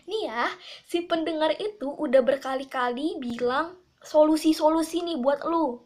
nih 0.04 0.28
ya 0.28 0.46
si 0.84 1.04
pendengar 1.08 1.56
itu 1.56 1.88
udah 1.88 2.20
berkali-kali 2.20 3.16
bilang 3.20 3.76
solusi-solusi 4.04 5.00
nih 5.02 5.18
buat 5.18 5.42
lu. 5.49 5.80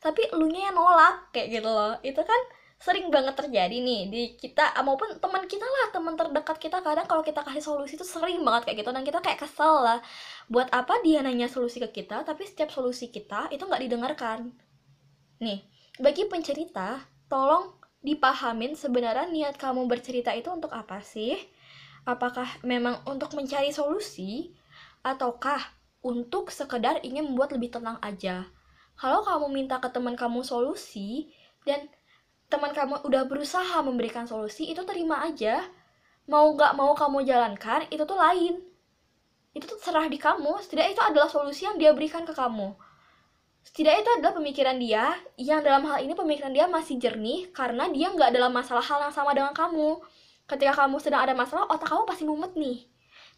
Tapi 0.00 0.32
elunya 0.32 0.70
yang 0.70 0.76
nolak 0.78 1.30
kayak 1.34 1.60
gitu 1.60 1.68
loh. 1.68 1.94
Itu 2.00 2.24
kan 2.24 2.40
sering 2.78 3.10
banget 3.10 3.34
terjadi 3.34 3.74
nih 3.82 4.02
di 4.06 4.22
kita 4.38 4.70
maupun 4.86 5.18
teman 5.18 5.44
kita 5.50 5.66
lah 5.66 5.86
teman 5.92 6.14
terdekat 6.16 6.56
kita. 6.56 6.78
Kadang 6.80 7.04
kalau 7.04 7.20
kita 7.20 7.44
kasih 7.44 7.62
solusi 7.62 7.98
itu 7.98 8.06
sering 8.06 8.40
banget 8.46 8.70
kayak 8.70 8.86
gitu. 8.86 8.90
Dan 8.94 9.04
kita 9.04 9.20
kayak 9.20 9.38
kesel 9.44 9.84
lah. 9.84 10.00
Buat 10.48 10.72
apa 10.72 11.02
dia 11.04 11.20
nanya 11.20 11.50
solusi 11.50 11.82
ke 11.82 11.90
kita 11.92 12.24
tapi 12.24 12.48
setiap 12.48 12.72
solusi 12.72 13.12
kita 13.12 13.52
itu 13.52 13.62
nggak 13.62 13.82
didengarkan. 13.84 14.54
Nih 15.44 15.66
bagi 15.98 16.24
pencerita 16.30 17.02
tolong 17.26 17.74
dipahamin 17.98 18.78
sebenarnya 18.78 19.26
niat 19.26 19.58
kamu 19.58 19.90
bercerita 19.90 20.30
itu 20.30 20.46
untuk 20.54 20.70
apa 20.70 21.02
sih 21.02 21.34
apakah 22.08 22.48
memang 22.64 23.04
untuk 23.04 23.36
mencari 23.36 23.68
solusi 23.68 24.56
ataukah 25.04 25.60
untuk 26.00 26.48
sekedar 26.48 27.04
ingin 27.04 27.28
membuat 27.28 27.52
lebih 27.52 27.76
tenang 27.76 28.00
aja? 28.00 28.48
Kalau 28.96 29.20
kamu 29.20 29.52
minta 29.52 29.76
ke 29.76 29.92
teman 29.92 30.16
kamu 30.16 30.40
solusi 30.40 31.28
dan 31.68 31.84
teman 32.48 32.72
kamu 32.72 33.04
udah 33.04 33.28
berusaha 33.28 33.84
memberikan 33.84 34.24
solusi 34.24 34.72
itu 34.72 34.80
terima 34.88 35.20
aja. 35.20 35.68
Mau 36.24 36.56
gak 36.56 36.72
mau 36.72 36.96
kamu 36.96 37.28
jalankan 37.28 37.84
itu 37.92 38.02
tuh 38.08 38.16
lain. 38.16 38.64
Itu 39.52 39.68
tuh 39.68 39.78
serah 39.78 40.08
di 40.08 40.16
kamu. 40.16 40.64
Setidaknya 40.64 40.92
itu 40.96 41.02
adalah 41.04 41.28
solusi 41.28 41.68
yang 41.68 41.76
dia 41.76 41.92
berikan 41.92 42.24
ke 42.24 42.32
kamu. 42.32 42.72
Setidaknya 43.68 44.00
itu 44.00 44.12
adalah 44.16 44.34
pemikiran 44.40 44.76
dia 44.80 45.12
yang 45.36 45.60
dalam 45.60 45.84
hal 45.92 46.00
ini 46.00 46.16
pemikiran 46.16 46.56
dia 46.56 46.64
masih 46.64 46.96
jernih 46.96 47.52
karena 47.52 47.84
dia 47.92 48.08
nggak 48.08 48.32
dalam 48.32 48.48
masalah 48.48 48.80
hal 48.80 49.08
yang 49.08 49.14
sama 49.14 49.36
dengan 49.36 49.52
kamu 49.52 50.00
ketika 50.48 50.84
kamu 50.84 50.96
sedang 50.98 51.22
ada 51.22 51.36
masalah 51.36 51.68
otak 51.68 51.92
kamu 51.92 52.02
pasti 52.08 52.24
mumet 52.24 52.52
nih 52.56 52.88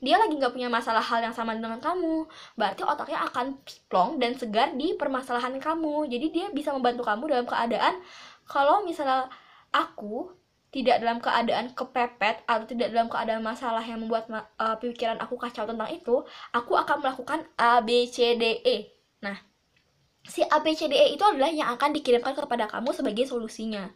dia 0.01 0.17
lagi 0.17 0.33
nggak 0.33 0.57
punya 0.57 0.73
masalah 0.73 1.05
hal 1.05 1.21
yang 1.21 1.37
sama 1.37 1.53
dengan 1.53 1.77
kamu 1.77 2.25
berarti 2.57 2.83
otaknya 2.87 3.21
akan 3.29 3.61
plong 3.93 4.17
dan 4.17 4.33
segar 4.33 4.73
di 4.73 4.97
permasalahan 4.97 5.61
kamu 5.61 6.09
jadi 6.09 6.27
dia 6.33 6.47
bisa 6.55 6.73
membantu 6.73 7.05
kamu 7.05 7.29
dalam 7.29 7.45
keadaan 7.45 8.01
kalau 8.49 8.81
misalnya 8.87 9.29
aku 9.75 10.41
tidak 10.71 11.03
dalam 11.03 11.19
keadaan 11.19 11.75
kepepet 11.75 12.47
atau 12.47 12.63
tidak 12.63 12.95
dalam 12.95 13.11
keadaan 13.11 13.43
masalah 13.43 13.83
yang 13.83 13.99
membuat 13.99 14.31
uh, 14.31 14.79
pikiran 14.79 15.19
aku 15.19 15.35
kacau 15.35 15.67
tentang 15.67 15.91
itu, 15.91 16.23
aku 16.55 16.73
akan 16.79 17.03
melakukan 17.03 17.43
A 17.59 17.83
B 17.83 18.07
C 18.07 18.39
D 18.39 18.63
E. 18.63 18.77
Nah, 19.19 19.35
si 20.23 20.47
A 20.47 20.63
B 20.63 20.71
C 20.79 20.87
D 20.87 20.95
E 20.95 21.19
itu 21.19 21.27
adalah 21.27 21.51
yang 21.51 21.75
akan 21.75 21.91
dikirimkan 21.91 22.39
kepada 22.39 22.71
kamu 22.71 22.95
sebagai 22.95 23.27
solusinya. 23.27 23.91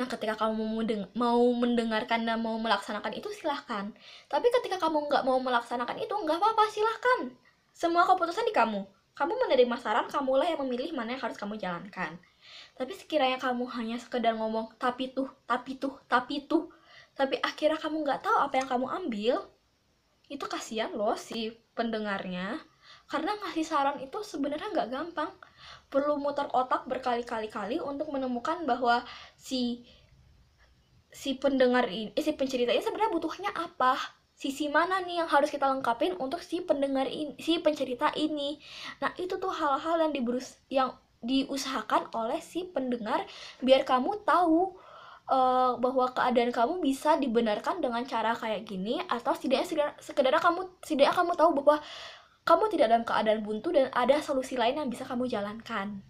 Nah, 0.00 0.08
ketika 0.08 0.32
kamu 0.48 0.80
mau, 1.12 1.44
mendengarkan 1.52 2.24
dan 2.24 2.40
mau 2.40 2.56
melaksanakan 2.56 3.12
itu 3.12 3.28
silahkan. 3.36 3.92
Tapi 4.32 4.48
ketika 4.48 4.80
kamu 4.80 5.12
nggak 5.12 5.28
mau 5.28 5.36
melaksanakan 5.36 6.00
itu, 6.00 6.14
nggak 6.16 6.40
apa-apa, 6.40 6.64
silahkan. 6.72 7.28
Semua 7.76 8.08
keputusan 8.08 8.48
di 8.48 8.54
kamu. 8.56 8.80
Kamu 9.12 9.32
menerima 9.36 9.76
saran, 9.76 10.08
kamulah 10.08 10.48
yang 10.48 10.64
memilih 10.64 10.96
mana 10.96 11.12
yang 11.12 11.20
harus 11.20 11.36
kamu 11.36 11.60
jalankan. 11.60 12.16
Tapi 12.80 12.96
sekiranya 12.96 13.36
kamu 13.36 13.68
hanya 13.76 14.00
sekedar 14.00 14.32
ngomong 14.40 14.72
tapi 14.80 15.12
tuh, 15.12 15.28
tapi 15.44 15.76
tuh, 15.76 16.00
tapi 16.08 16.48
tuh, 16.48 16.72
tapi 17.12 17.36
akhirnya 17.44 17.76
kamu 17.76 18.00
nggak 18.00 18.24
tahu 18.24 18.36
apa 18.40 18.54
yang 18.56 18.68
kamu 18.72 18.86
ambil, 18.88 19.34
itu 20.32 20.44
kasihan 20.48 20.96
loh 20.96 21.12
si 21.20 21.52
pendengarnya. 21.76 22.56
Karena 23.10 23.34
ngasih 23.42 23.66
saran 23.66 23.98
itu 23.98 24.22
sebenarnya 24.22 24.70
nggak 24.70 24.90
gampang. 24.94 25.30
Perlu 25.90 26.14
muter 26.14 26.46
otak 26.54 26.86
berkali-kali-kali 26.86 27.82
untuk 27.82 28.14
menemukan 28.14 28.62
bahwa 28.62 29.02
si 29.34 29.82
si 31.10 31.34
pendengar 31.34 31.90
ini, 31.90 32.14
eh, 32.14 32.22
si 32.22 32.30
pencerita 32.38 32.70
ini 32.70 32.86
sebenarnya 32.86 33.10
butuhnya 33.10 33.50
apa 33.50 33.98
sisi 34.38 34.70
mana 34.70 35.02
nih 35.02 35.20
yang 35.20 35.28
harus 35.28 35.50
kita 35.52 35.68
lengkapin 35.68 36.16
untuk 36.16 36.40
si 36.40 36.62
pendengar 36.64 37.10
ini, 37.10 37.36
si 37.42 37.58
pencerita 37.60 38.14
ini. 38.16 38.56
Nah, 39.02 39.12
itu 39.20 39.36
tuh 39.36 39.52
hal-hal 39.52 40.00
yang 40.00 40.12
diberus 40.16 40.56
yang 40.72 40.94
diusahakan 41.20 42.08
oleh 42.16 42.40
si 42.40 42.64
pendengar 42.64 43.28
biar 43.60 43.84
kamu 43.84 44.24
tahu 44.24 44.80
uh, 45.28 45.76
bahwa 45.76 46.08
keadaan 46.16 46.48
kamu 46.48 46.80
bisa 46.80 47.20
dibenarkan 47.20 47.84
dengan 47.84 48.00
cara 48.08 48.32
kayak 48.32 48.64
gini 48.64 48.96
atau 49.04 49.36
setidaknya 49.36 49.92
sekedar 50.00 50.32
kamu 50.40 50.72
setidaknya 50.80 51.12
kamu 51.12 51.32
tahu 51.36 51.50
bahwa 51.60 51.76
kamu 52.50 52.66
tidak 52.66 52.90
dalam 52.90 53.06
keadaan 53.06 53.46
buntu 53.46 53.70
dan 53.70 53.94
ada 53.94 54.18
solusi 54.18 54.58
lain 54.58 54.74
yang 54.74 54.90
bisa 54.90 55.06
kamu 55.06 55.30
jalankan. 55.30 56.02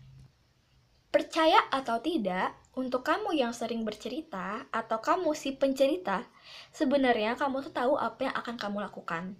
Percaya 1.12 1.68
atau 1.68 2.00
tidak, 2.00 2.56
untuk 2.72 3.04
kamu 3.04 3.36
yang 3.36 3.52
sering 3.52 3.84
bercerita 3.84 4.64
atau 4.72 5.04
kamu 5.04 5.36
si 5.36 5.52
pencerita, 5.52 6.24
sebenarnya 6.72 7.36
kamu 7.36 7.60
tuh 7.68 7.76
tahu 7.76 7.92
apa 8.00 8.32
yang 8.32 8.34
akan 8.40 8.56
kamu 8.56 8.88
lakukan. 8.88 9.36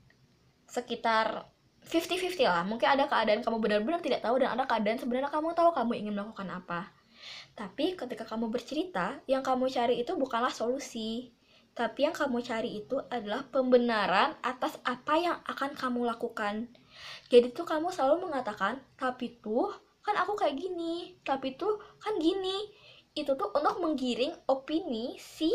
Sekitar 0.69 1.49
50-50 1.89 2.45
lah 2.45 2.61
mungkin 2.69 2.93
ada 2.93 3.09
keadaan 3.09 3.41
kamu 3.41 3.57
benar-benar 3.57 4.05
tidak 4.05 4.21
tahu 4.21 4.37
dan 4.37 4.53
ada 4.53 4.69
keadaan 4.69 5.01
sebenarnya 5.01 5.33
kamu 5.33 5.57
tahu 5.57 5.73
kamu 5.73 5.93
ingin 5.97 6.13
melakukan 6.13 6.49
apa 6.53 6.93
tapi 7.57 7.97
ketika 7.97 8.25
kamu 8.25 8.53
bercerita 8.53 9.21
yang 9.25 9.41
kamu 9.41 9.69
cari 9.73 10.01
itu 10.01 10.13
bukanlah 10.17 10.53
solusi 10.53 11.33
tapi 11.73 12.05
yang 12.05 12.13
kamu 12.13 12.45
cari 12.45 12.85
itu 12.85 13.01
adalah 13.09 13.49
pembenaran 13.49 14.37
atas 14.45 14.77
apa 14.85 15.15
yang 15.17 15.37
akan 15.49 15.73
kamu 15.77 16.05
lakukan 16.05 16.69
jadi 17.31 17.55
tuh 17.55 17.63
kamu 17.63 17.95
selalu 17.95 18.27
mengatakan 18.27 18.83
tapi 18.99 19.39
tuh 19.39 19.71
kan 20.03 20.19
aku 20.19 20.35
kayak 20.35 20.59
gini 20.59 21.15
tapi 21.23 21.55
tuh 21.55 21.79
kan 22.03 22.19
gini. 22.19 22.67
Itu 23.15 23.39
tuh 23.39 23.55
untuk 23.55 23.79
menggiring 23.79 24.35
opini 24.51 25.15
si 25.19 25.51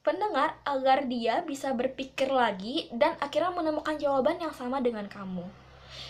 pendengar 0.00 0.56
agar 0.64 1.04
dia 1.04 1.44
bisa 1.44 1.76
berpikir 1.76 2.32
lagi 2.32 2.88
dan 2.96 3.16
akhirnya 3.20 3.52
menemukan 3.52 4.00
jawaban 4.00 4.40
yang 4.40 4.56
sama 4.56 4.80
dengan 4.80 5.04
kamu. 5.04 5.44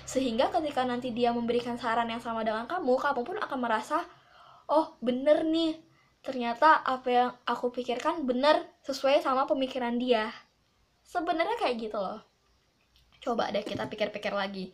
Sehingga 0.06 0.54
ketika 0.54 0.86
nanti 0.86 1.10
dia 1.10 1.34
memberikan 1.34 1.74
saran 1.74 2.06
yang 2.06 2.22
sama 2.22 2.46
dengan 2.46 2.70
kamu 2.70 2.94
kamu 2.98 3.20
pun 3.26 3.36
akan 3.42 3.58
merasa 3.58 4.06
oh 4.70 4.94
bener 5.02 5.42
nih. 5.42 5.82
Ternyata 6.22 6.86
apa 6.86 7.08
yang 7.10 7.30
aku 7.42 7.74
pikirkan 7.74 8.22
bener 8.22 8.70
sesuai 8.86 9.18
sama 9.18 9.50
pemikiran 9.50 9.98
dia. 9.98 10.30
Sebenarnya 11.02 11.58
kayak 11.58 11.90
gitu 11.90 11.98
loh. 11.98 12.22
Coba 13.18 13.50
deh 13.50 13.66
kita 13.66 13.90
pikir-pikir 13.90 14.30
lagi 14.30 14.70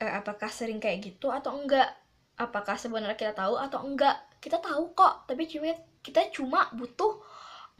eh, 0.00 0.12
apakah 0.12 0.50
sering 0.50 0.78
kayak 0.82 1.02
gitu 1.02 1.30
atau 1.30 1.54
enggak 1.54 1.90
apakah 2.34 2.74
sebenarnya 2.74 3.14
kita 3.14 3.34
tahu 3.34 3.54
atau 3.54 3.82
enggak 3.86 4.18
kita 4.42 4.58
tahu 4.58 4.90
kok 4.92 5.30
tapi 5.30 5.46
cuma 5.46 5.74
kita 6.04 6.28
cuma 6.34 6.68
butuh 6.74 7.22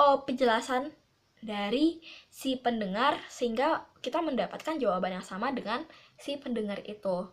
uh, 0.00 0.18
penjelasan 0.24 0.90
dari 1.44 2.00
si 2.32 2.56
pendengar 2.56 3.20
sehingga 3.28 3.84
kita 4.00 4.24
mendapatkan 4.24 4.80
jawaban 4.80 5.20
yang 5.20 5.26
sama 5.26 5.52
dengan 5.52 5.84
si 6.16 6.40
pendengar 6.40 6.80
itu. 6.88 7.28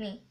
Nih, 0.00 0.24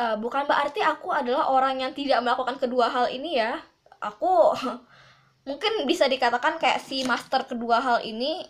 uh, 0.00 0.16
bukan 0.16 0.48
berarti 0.48 0.80
aku 0.80 1.12
adalah 1.12 1.52
orang 1.52 1.84
yang 1.84 1.92
tidak 1.92 2.24
melakukan 2.24 2.56
kedua 2.56 2.88
hal 2.88 3.12
ini 3.12 3.36
ya. 3.36 3.60
Aku 4.00 4.56
mungkin 5.48 5.84
bisa 5.84 6.08
dikatakan 6.08 6.56
kayak 6.56 6.80
si 6.80 7.04
master 7.04 7.44
kedua 7.44 7.84
hal 7.84 7.98
ini 8.00 8.48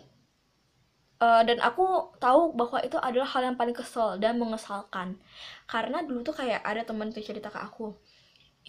uh, 1.21 1.41
dan 1.43 1.59
aku 1.63 2.15
tahu 2.19 2.55
bahwa 2.57 2.79
itu 2.83 2.97
adalah 2.99 3.27
hal 3.27 3.41
yang 3.51 3.57
paling 3.59 3.75
kesel 3.75 4.19
dan 4.19 4.39
mengesalkan. 4.39 5.19
Karena 5.69 6.03
dulu 6.03 6.23
tuh 6.25 6.35
kayak 6.35 6.63
ada 6.65 6.81
temen 6.83 7.13
tuh 7.13 7.23
cerita 7.23 7.47
ke 7.51 7.59
aku 7.59 7.95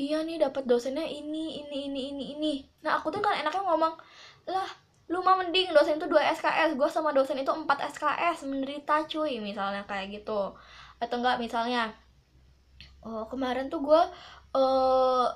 iya 0.01 0.25
nih 0.25 0.41
dapat 0.41 0.65
dosennya 0.65 1.05
ini 1.05 1.61
ini 1.61 1.93
ini 1.93 2.01
ini 2.15 2.25
ini. 2.37 2.55
Nah 2.81 2.97
aku 2.97 3.13
tuh 3.13 3.21
kan 3.21 3.37
enaknya 3.37 3.61
ngomong 3.69 3.95
lah 4.49 4.69
lu 5.11 5.21
mah 5.27 5.43
mending 5.43 5.75
dosen 5.75 5.99
itu 5.99 6.07
2 6.07 6.17
SKS 6.39 6.79
gue 6.79 6.89
sama 6.89 7.11
dosen 7.11 7.37
itu 7.43 7.51
4 7.51 7.67
SKS 7.67 8.47
menderita 8.49 9.05
cuy 9.11 9.43
misalnya 9.43 9.85
kayak 9.85 10.23
gitu. 10.23 10.57
Atau 11.03 11.21
enggak 11.21 11.37
misalnya 11.37 11.93
oh 13.05 13.29
kemarin 13.29 13.69
tuh 13.69 13.85
gue 13.85 14.03
uh, 14.57 15.27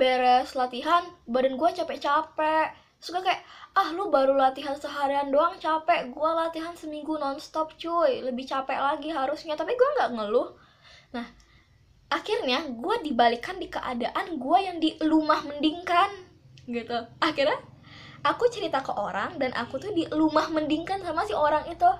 beres 0.00 0.56
latihan 0.56 1.04
badan 1.28 1.60
gue 1.60 1.68
capek-capek 1.76 2.72
suka 3.04 3.20
kayak 3.20 3.44
ah 3.76 3.92
lu 3.92 4.08
baru 4.08 4.32
latihan 4.32 4.72
seharian 4.72 5.28
doang 5.28 5.60
capek. 5.60 6.08
Gue 6.08 6.30
latihan 6.32 6.72
seminggu 6.72 7.20
nonstop 7.20 7.76
cuy. 7.76 8.24
Lebih 8.24 8.48
capek 8.48 8.80
lagi 8.80 9.12
harusnya. 9.12 9.52
Tapi 9.60 9.76
gue 9.76 9.88
nggak 10.00 10.10
ngeluh. 10.16 10.56
Nah 11.12 11.28
akhirnya 12.08 12.64
gue 12.64 12.96
dibalikan 13.04 13.60
di 13.60 13.68
keadaan 13.68 14.40
gue 14.40 14.58
yang 14.64 14.80
di 14.80 14.96
lumah 15.04 15.44
mendingkan 15.44 16.08
gitu. 16.64 16.96
Akhirnya 17.20 17.60
aku 18.24 18.48
cerita 18.48 18.80
ke 18.80 18.96
orang 18.96 19.36
dan 19.36 19.52
aku 19.52 19.76
tuh 19.76 19.92
di 19.92 20.08
rumah 20.08 20.48
mendingkan 20.48 21.04
sama 21.04 21.28
si 21.28 21.36
orang 21.36 21.68
itu. 21.68 21.90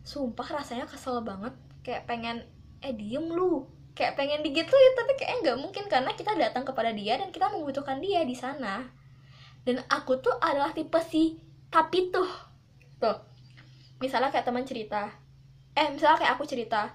Sumpah 0.00 0.64
rasanya 0.64 0.88
kesel 0.88 1.20
banget. 1.20 1.52
Kayak 1.84 2.08
pengen 2.08 2.48
eh 2.80 2.96
diem 2.96 3.28
lu. 3.28 3.68
Kayak 3.92 4.16
pengen 4.16 4.40
digituin 4.40 4.92
tapi 4.96 5.12
kayak 5.20 5.44
nggak 5.44 5.58
mungkin 5.60 5.84
karena 5.92 6.16
kita 6.16 6.32
datang 6.40 6.64
kepada 6.64 6.94
dia 6.96 7.20
dan 7.20 7.28
kita 7.28 7.52
membutuhkan 7.52 8.00
dia 8.00 8.24
di 8.24 8.32
sana 8.32 8.97
dan 9.68 9.84
aku 9.92 10.16
tuh 10.24 10.32
adalah 10.40 10.72
tipe 10.72 10.96
si 11.04 11.36
tapi 11.68 12.08
tuh. 12.08 12.24
Tuh. 12.96 13.20
Misalnya 14.00 14.32
kayak 14.32 14.48
teman 14.48 14.64
cerita. 14.64 15.12
Eh 15.76 15.92
misalnya 15.92 16.24
kayak 16.24 16.40
aku 16.40 16.48
cerita. 16.48 16.88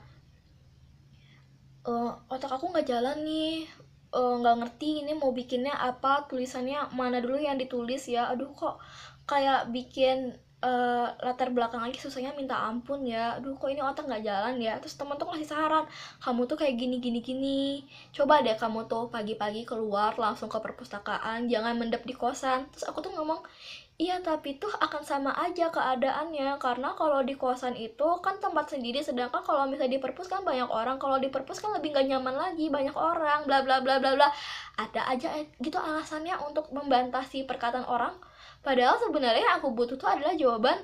Uh, 1.86 2.18
otak 2.34 2.50
aku 2.50 2.74
nggak 2.74 2.90
jalan 2.90 3.22
nih. 3.22 3.70
Eh, 4.14 4.34
nggak 4.42 4.56
uh, 4.58 4.60
ngerti 4.66 5.06
ini 5.06 5.14
mau 5.14 5.30
bikinnya 5.30 5.78
apa 5.78 6.26
tulisannya 6.26 6.90
mana 6.98 7.22
dulu 7.22 7.38
yang 7.38 7.62
ditulis 7.62 8.10
ya. 8.10 8.34
Aduh 8.34 8.50
kok 8.58 8.82
kayak 9.30 9.70
bikin 9.70 10.34
uh, 10.64 11.12
latar 11.20 11.52
belakang 11.52 11.84
lagi 11.84 12.00
susahnya 12.00 12.32
minta 12.34 12.56
ampun 12.56 13.04
ya. 13.04 13.36
Aduh 13.38 13.60
kok 13.60 13.68
ini 13.68 13.84
otak 13.84 14.08
nggak 14.08 14.24
jalan 14.24 14.56
ya? 14.64 14.80
Terus 14.80 14.96
teman 14.96 15.20
tuh 15.20 15.28
ngasih 15.28 15.50
saran 15.52 15.86
kamu 16.24 16.48
tuh 16.48 16.58
kayak 16.58 16.76
gini 16.80 16.98
gini 17.04 17.20
gini. 17.20 17.62
Coba 18.16 18.40
deh 18.40 18.56
kamu 18.56 18.88
tuh 18.88 19.12
pagi-pagi 19.12 19.68
keluar 19.68 20.16
langsung 20.16 20.48
ke 20.48 20.58
perpustakaan 20.64 21.52
jangan 21.52 21.76
mendep 21.76 22.08
di 22.08 22.16
kosan. 22.16 22.66
Terus 22.72 22.88
aku 22.88 23.04
tuh 23.04 23.12
ngomong 23.14 23.44
Iya, 24.02 24.26
tapi 24.26 24.58
tuh 24.58 24.74
akan 24.74 25.06
sama 25.06 25.32
aja 25.38 25.70
keadaannya. 25.70 26.58
Karena 26.58 26.98
kalau 26.98 27.22
di 27.22 27.38
kosan 27.38 27.78
itu 27.78 28.08
kan 28.26 28.42
tempat 28.42 28.74
sendiri 28.74 29.06
sedangkan 29.06 29.46
kalau 29.46 29.70
misalnya 29.70 29.96
di 29.96 30.02
perpus 30.02 30.26
kan 30.26 30.42
banyak 30.42 30.66
orang. 30.66 30.98
Kalau 30.98 31.22
di 31.22 31.30
perpus 31.30 31.62
kan 31.62 31.78
lebih 31.78 31.94
gak 31.94 32.10
nyaman 32.10 32.34
lagi 32.34 32.74
banyak 32.74 32.96
orang 32.98 33.46
bla 33.46 33.62
bla 33.62 33.86
bla 33.86 34.02
bla 34.02 34.18
bla. 34.18 34.28
Ada 34.82 35.14
aja 35.14 35.28
eh, 35.38 35.46
gitu 35.62 35.78
alasannya 35.78 36.34
untuk 36.42 36.74
membantah 36.74 37.22
si 37.22 37.46
perkataan 37.46 37.86
orang 37.86 38.18
padahal 38.64 38.98
sebenarnya 38.98 39.44
yang 39.44 39.56
aku 39.60 39.76
butuh 39.76 40.00
tuh 40.00 40.10
adalah 40.10 40.34
jawaban 40.34 40.80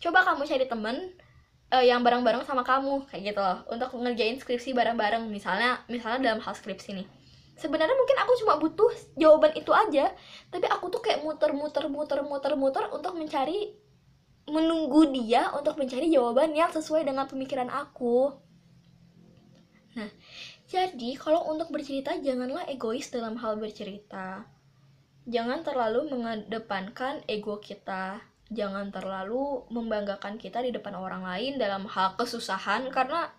coba 0.00 0.26
kamu 0.26 0.42
cari 0.48 0.66
temen 0.66 0.96
uh, 1.70 1.84
yang 1.84 2.02
bareng-bareng 2.02 2.42
sama 2.44 2.66
kamu 2.66 3.06
kayak 3.08 3.32
gitu 3.32 3.40
loh. 3.40 3.62
Untuk 3.70 3.94
ngerjain 3.94 4.36
skripsi 4.36 4.74
bareng-bareng 4.74 5.30
misalnya 5.30 5.80
misalnya 5.86 6.32
dalam 6.32 6.40
hal 6.42 6.54
skripsi 6.54 6.90
nih. 6.98 7.06
Sebenarnya 7.60 7.92
mungkin 7.92 8.16
aku 8.24 8.32
cuma 8.40 8.56
butuh 8.56 8.90
jawaban 9.20 9.52
itu 9.52 9.70
aja 9.70 10.10
tapi 10.48 10.66
aku 10.66 10.88
tuh 10.88 11.04
kayak 11.04 11.20
muter-muter 11.20 11.86
muter-muter 11.92 12.56
muter 12.56 12.84
untuk 12.88 13.12
mencari 13.14 13.76
menunggu 14.48 15.12
dia 15.12 15.52
untuk 15.54 15.76
mencari 15.76 16.08
jawaban 16.08 16.56
yang 16.56 16.72
sesuai 16.72 17.04
dengan 17.04 17.28
pemikiran 17.28 17.68
aku. 17.68 18.32
Nah 19.94 20.10
jadi 20.70 21.18
kalau 21.20 21.52
untuk 21.52 21.68
bercerita 21.68 22.16
janganlah 22.16 22.64
egois 22.72 23.12
dalam 23.12 23.36
hal 23.36 23.60
bercerita 23.60 24.48
jangan 25.28 25.60
terlalu 25.60 26.08
mengedepankan 26.08 27.20
ego 27.28 27.60
kita. 27.60 28.24
Jangan 28.50 28.90
terlalu 28.90 29.62
membanggakan 29.70 30.34
kita 30.34 30.58
di 30.58 30.74
depan 30.74 30.98
orang 30.98 31.22
lain 31.22 31.54
dalam 31.54 31.86
hal 31.86 32.18
kesusahan 32.18 32.90
karena 32.90 33.30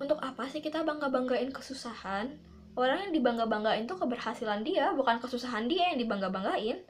untuk 0.00 0.16
apa 0.24 0.48
sih 0.48 0.64
kita 0.64 0.86
bangga-banggain 0.86 1.52
kesusahan? 1.52 2.32
Orang 2.78 3.10
yang 3.10 3.12
dibangga-banggain 3.12 3.84
tuh 3.84 3.98
keberhasilan 3.98 4.64
dia 4.64 4.94
bukan 4.94 5.20
kesusahan 5.20 5.68
dia 5.68 5.92
yang 5.92 5.98
dibangga-banggain. 6.00 6.80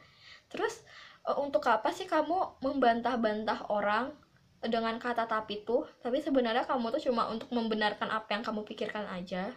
Terus 0.52 0.84
uh, 1.26 1.40
untuk 1.40 1.66
apa 1.66 1.90
sih 1.90 2.06
kamu 2.06 2.62
membantah-bantah 2.62 3.72
orang 3.72 4.14
dengan 4.62 5.00
kata 5.02 5.26
tapi 5.26 5.66
tuh? 5.66 5.88
Tapi 5.98 6.22
sebenarnya 6.22 6.62
kamu 6.62 6.94
tuh 6.94 7.10
cuma 7.10 7.26
untuk 7.26 7.50
membenarkan 7.50 8.06
apa 8.12 8.38
yang 8.38 8.46
kamu 8.46 8.62
pikirkan 8.68 9.08
aja. 9.08 9.50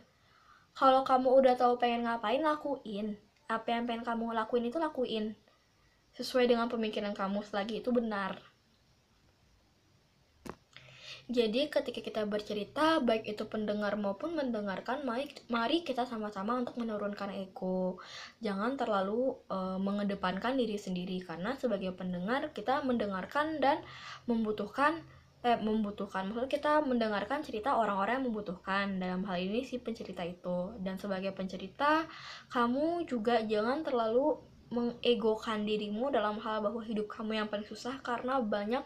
Kalau 0.73 1.03
kamu 1.05 1.29
udah 1.43 1.53
tahu 1.59 1.77
pengen 1.77 2.07
ngapain 2.07 2.41
lakuin 2.41 3.19
apa 3.51 3.75
yang 3.75 3.83
pengen 3.83 4.07
kamu 4.07 4.31
lakuin 4.31 4.65
itu 4.71 4.79
lakuin 4.79 5.25
sesuai 6.15 6.47
dengan 6.47 6.71
pemikiran 6.71 7.11
kamu 7.11 7.43
selagi 7.43 7.83
itu 7.83 7.91
benar 7.91 8.39
jadi 11.31 11.71
ketika 11.71 12.03
kita 12.03 12.21
bercerita, 12.27 12.99
baik 12.99 13.23
itu 13.23 13.47
pendengar 13.47 13.95
maupun 13.95 14.35
mendengarkan, 14.35 15.07
mari, 15.47 15.79
kita 15.87 16.03
sama-sama 16.03 16.59
untuk 16.59 16.75
menurunkan 16.75 17.31
ego. 17.31 18.03
Jangan 18.43 18.75
terlalu 18.75 19.39
uh, 19.47 19.79
mengedepankan 19.79 20.59
diri 20.59 20.75
sendiri 20.75 21.23
karena 21.23 21.55
sebagai 21.55 21.95
pendengar 21.95 22.51
kita 22.51 22.83
mendengarkan 22.83 23.63
dan 23.63 23.79
membutuhkan 24.27 25.07
eh 25.41 25.57
membutuhkan 25.57 26.29
maksudnya 26.29 26.51
kita 26.53 26.85
mendengarkan 26.85 27.41
cerita 27.41 27.73
orang-orang 27.73 28.21
yang 28.21 28.25
membutuhkan 28.29 29.01
dalam 29.01 29.25
hal 29.25 29.41
ini 29.41 29.65
si 29.65 29.81
pencerita 29.81 30.21
itu 30.21 30.77
dan 30.85 31.01
sebagai 31.01 31.33
pencerita 31.33 32.05
kamu 32.53 33.09
juga 33.09 33.41
jangan 33.41 33.81
terlalu 33.81 34.37
mengegokan 34.71 35.67
dirimu 35.67 36.13
dalam 36.13 36.37
hal 36.39 36.63
bahwa 36.63 36.79
hidup 36.85 37.09
kamu 37.11 37.43
yang 37.43 37.47
paling 37.49 37.65
susah 37.67 37.99
karena 38.05 38.39
banyak 38.39 38.85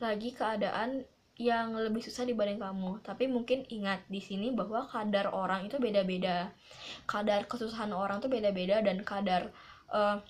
lagi 0.00 0.32
keadaan 0.32 1.04
yang 1.40 1.72
lebih 1.72 2.04
susah 2.04 2.28
dibanding 2.28 2.60
kamu. 2.60 3.00
Tapi 3.00 3.24
mungkin 3.28 3.64
ingat 3.68 4.04
di 4.12 4.20
sini 4.20 4.52
bahwa 4.52 4.84
kadar 4.84 5.32
orang 5.32 5.68
itu 5.68 5.80
beda-beda. 5.80 6.52
Kadar 7.08 7.48
kesusahan 7.48 7.92
orang 7.96 8.20
itu 8.20 8.28
beda-beda 8.28 8.84
dan 8.84 9.00
kadar 9.00 9.48
uh, 9.88 10.20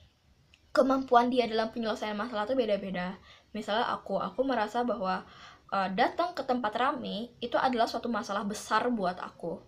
kemampuan 0.70 1.30
dia 1.34 1.50
dalam 1.50 1.74
penyelesaian 1.74 2.14
masalah 2.14 2.46
itu 2.46 2.54
beda-beda. 2.54 3.18
Misalnya 3.50 3.90
aku, 3.90 4.22
aku 4.22 4.46
merasa 4.46 4.86
bahwa 4.86 5.26
uh, 5.70 5.88
datang 5.94 6.34
ke 6.34 6.42
tempat 6.42 6.74
rame 6.76 7.30
itu 7.38 7.54
adalah 7.56 7.86
suatu 7.86 8.10
masalah 8.10 8.42
besar 8.42 8.86
buat 8.90 9.16
aku. 9.18 9.58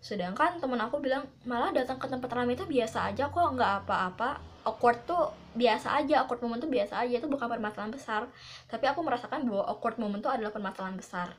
Sedangkan 0.00 0.60
temen 0.60 0.78
aku 0.78 1.00
bilang 1.00 1.26
malah 1.48 1.72
datang 1.72 1.96
ke 1.96 2.06
tempat 2.06 2.30
rame 2.30 2.54
itu 2.54 2.68
biasa 2.68 3.10
aja 3.10 3.32
kok, 3.32 3.48
nggak 3.56 3.84
apa-apa. 3.84 4.38
Awkward 4.66 4.98
tuh 5.08 5.30
biasa 5.56 5.96
aja 5.96 6.26
awkward 6.26 6.42
moment 6.42 6.60
tuh 6.60 6.68
biasa 6.68 7.00
aja 7.00 7.22
itu 7.22 7.28
bukan 7.30 7.48
permasalahan 7.48 7.90
besar. 7.90 8.22
Tapi 8.68 8.84
aku 8.86 9.00
merasakan 9.02 9.46
bahwa 9.48 9.64
awkward 9.66 9.96
moment 9.96 10.20
tuh 10.20 10.30
adalah 10.30 10.52
permasalahan 10.52 10.94
besar. 10.98 11.34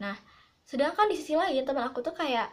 Nah 0.00 0.16
sedangkan 0.64 1.10
di 1.10 1.18
sisi 1.18 1.34
lain 1.34 1.66
teman 1.66 1.82
aku 1.90 2.00
tuh 2.00 2.14
kayak 2.14 2.50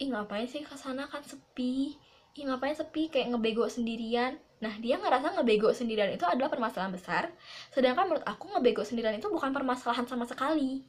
ih 0.00 0.08
ngapain 0.08 0.48
sih 0.48 0.64
ke 0.64 0.74
sana? 0.74 1.06
Kan 1.06 1.22
sepi. 1.22 1.94
Ih 2.32 2.44
ngapain 2.48 2.72
sepi? 2.72 3.12
Kayak 3.12 3.36
ngebego 3.36 3.68
sendirian 3.68 4.40
nah 4.62 4.72
dia 4.78 4.94
ngerasa 4.96 5.34
ngebego 5.34 5.74
sendirian 5.74 6.14
itu 6.14 6.22
adalah 6.22 6.46
permasalahan 6.46 6.94
besar 6.94 7.34
sedangkan 7.74 8.06
menurut 8.06 8.24
aku 8.24 8.54
ngebego 8.54 8.86
sendirian 8.86 9.18
itu 9.18 9.26
bukan 9.26 9.50
permasalahan 9.50 10.06
sama 10.06 10.22
sekali. 10.24 10.86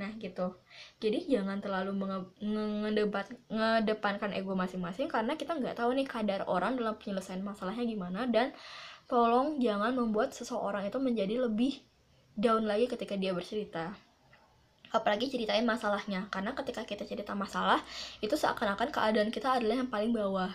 Nah 0.00 0.08
gitu. 0.16 0.56
Jadi 1.04 1.28
jangan 1.28 1.60
terlalu 1.60 1.92
mengedebat, 2.40 3.28
ngedepankan 3.52 4.32
ego 4.32 4.56
masing-masing 4.56 5.04
Karena 5.04 5.36
kita 5.36 5.52
nggak 5.52 5.76
tahu 5.76 5.92
nih 5.92 6.08
kadar 6.08 6.48
orang 6.48 6.80
dalam 6.80 6.96
penyelesaian 6.96 7.44
masalahnya 7.44 7.84
gimana 7.84 8.24
Dan 8.24 8.56
tolong 9.04 9.60
jangan 9.60 9.92
membuat 9.92 10.32
seseorang 10.32 10.88
itu 10.88 10.96
menjadi 10.96 11.44
lebih 11.44 11.84
down 12.32 12.64
lagi 12.64 12.88
ketika 12.88 13.14
dia 13.20 13.36
bercerita. 13.36 13.92
Apalagi 14.92 15.28
ceritain 15.28 15.64
masalahnya 15.64 16.28
karena 16.28 16.52
ketika 16.56 16.84
kita 16.84 17.04
cerita 17.08 17.32
masalah 17.32 17.80
itu 18.20 18.32
seakan-akan 18.36 18.92
keadaan 18.92 19.32
kita 19.32 19.60
adalah 19.60 19.80
yang 19.80 19.88
paling 19.88 20.12
bawah 20.12 20.52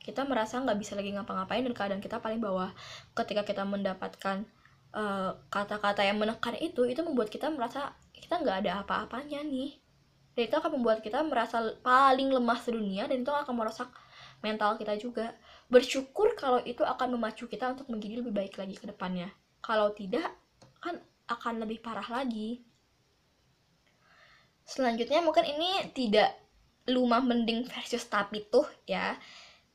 kita 0.00 0.24
merasa 0.24 0.56
nggak 0.58 0.78
bisa 0.80 0.96
lagi 0.96 1.12
ngapa-ngapain 1.12 1.60
dan 1.60 1.74
keadaan 1.76 2.02
kita 2.02 2.18
paling 2.18 2.40
bawah. 2.40 2.72
Ketika 3.12 3.44
kita 3.44 3.62
mendapatkan 3.68 4.48
eh, 4.96 5.30
kata-kata 5.52 6.00
uh, 6.02 6.06
yang 6.08 6.18
menekan 6.18 6.56
itu 6.56 6.88
itu 6.88 7.04
membuat 7.04 7.28
kita 7.28 7.52
merasa 7.52 7.92
kita 8.16 8.40
nggak 8.40 8.66
ada 8.66 8.70
apa-apanya 8.82 9.44
nih. 9.44 9.76
Dan 10.32 10.48
itu 10.48 10.56
akan 10.56 10.80
membuat 10.80 11.04
kita 11.04 11.20
merasa 11.20 11.76
paling 11.84 12.32
lemah 12.32 12.58
sedunia 12.58 13.04
dan 13.04 13.20
itu 13.20 13.28
akan 13.28 13.54
merusak 13.54 13.92
mental 14.40 14.80
kita 14.80 14.96
juga. 14.96 15.36
Bersyukur 15.68 16.32
kalau 16.34 16.64
itu 16.64 16.80
akan 16.80 17.20
memacu 17.20 17.44
kita 17.44 17.76
untuk 17.76 17.92
menjadi 17.92 18.24
lebih 18.24 18.32
baik 18.32 18.56
lagi 18.56 18.74
ke 18.80 18.88
depannya. 18.88 19.28
Kalau 19.60 19.92
tidak 19.92 20.32
kan 20.80 20.96
akan 21.28 21.60
lebih 21.60 21.84
parah 21.84 22.08
lagi. 22.08 22.64
Selanjutnya 24.64 25.20
mungkin 25.20 25.44
ini 25.44 25.92
tidak 25.92 26.40
lumah 26.88 27.20
mending 27.20 27.68
versus 27.68 28.02
tapi 28.08 28.48
tuh 28.48 28.64
ya 28.88 29.14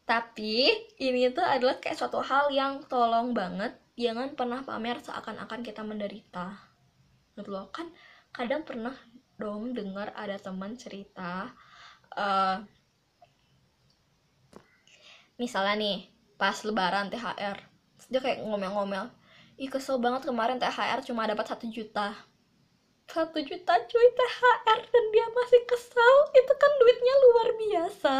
tapi 0.05 0.69
ini 1.01 1.33
tuh 1.33 1.41
adalah 1.41 1.81
kayak 1.81 1.97
suatu 1.97 2.21
hal 2.21 2.53
yang 2.53 2.85
tolong 2.85 3.33
banget. 3.33 3.73
Jangan 3.97 4.37
pernah 4.37 4.61
pamer 4.61 5.01
seakan-akan 5.01 5.65
kita 5.65 5.81
menderita. 5.81 6.53
Gitu 7.33 7.49
loh. 7.49 7.73
Kan 7.73 7.89
kadang 8.29 8.61
pernah 8.61 8.93
dong 9.35 9.75
dengar 9.75 10.15
ada 10.15 10.39
teman 10.39 10.79
cerita 10.79 11.51
uh, 12.15 12.63
misalnya 15.35 15.75
nih 15.75 15.99
pas 16.39 16.55
lebaran 16.63 17.11
THR 17.11 17.57
dia 18.07 18.19
kayak 18.23 18.43
ngomel-ngomel 18.47 19.11
ih 19.59 19.67
kesel 19.67 19.99
banget 19.99 20.27
kemarin 20.27 20.59
THR 20.59 21.03
cuma 21.03 21.27
dapat 21.27 21.47
satu 21.47 21.67
juta 21.67 22.15
satu 23.05 23.37
juta 23.45 23.73
cuy 23.85 24.07
THR 24.17 24.79
dan 24.89 25.03
dia 25.13 25.25
masih 25.29 25.61
kesel. 25.69 26.15
Itu 26.33 26.53
kan 26.57 26.71
duitnya 26.81 27.13
luar 27.21 27.49
biasa. 27.53 28.17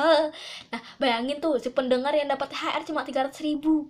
Nah 0.71 0.82
bayangin 1.02 1.41
tuh 1.41 1.58
si 1.58 1.74
pendengar 1.74 2.13
yang 2.13 2.30
dapat 2.30 2.54
THR 2.54 2.82
cuma 2.86 3.02
300 3.02 3.34
ribu. 3.41 3.89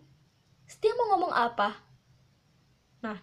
Dia 0.80 0.96
mau 0.96 1.16
ngomong 1.16 1.34
apa? 1.36 1.76
Nah 3.04 3.20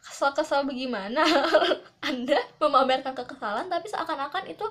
kesal-kesal 0.00 0.64
bagaimana? 0.64 1.22
Anda 2.08 2.40
memamerkan 2.56 3.12
kekesalan 3.12 3.68
tapi 3.68 3.86
seakan-akan 3.92 4.48
itu 4.48 4.66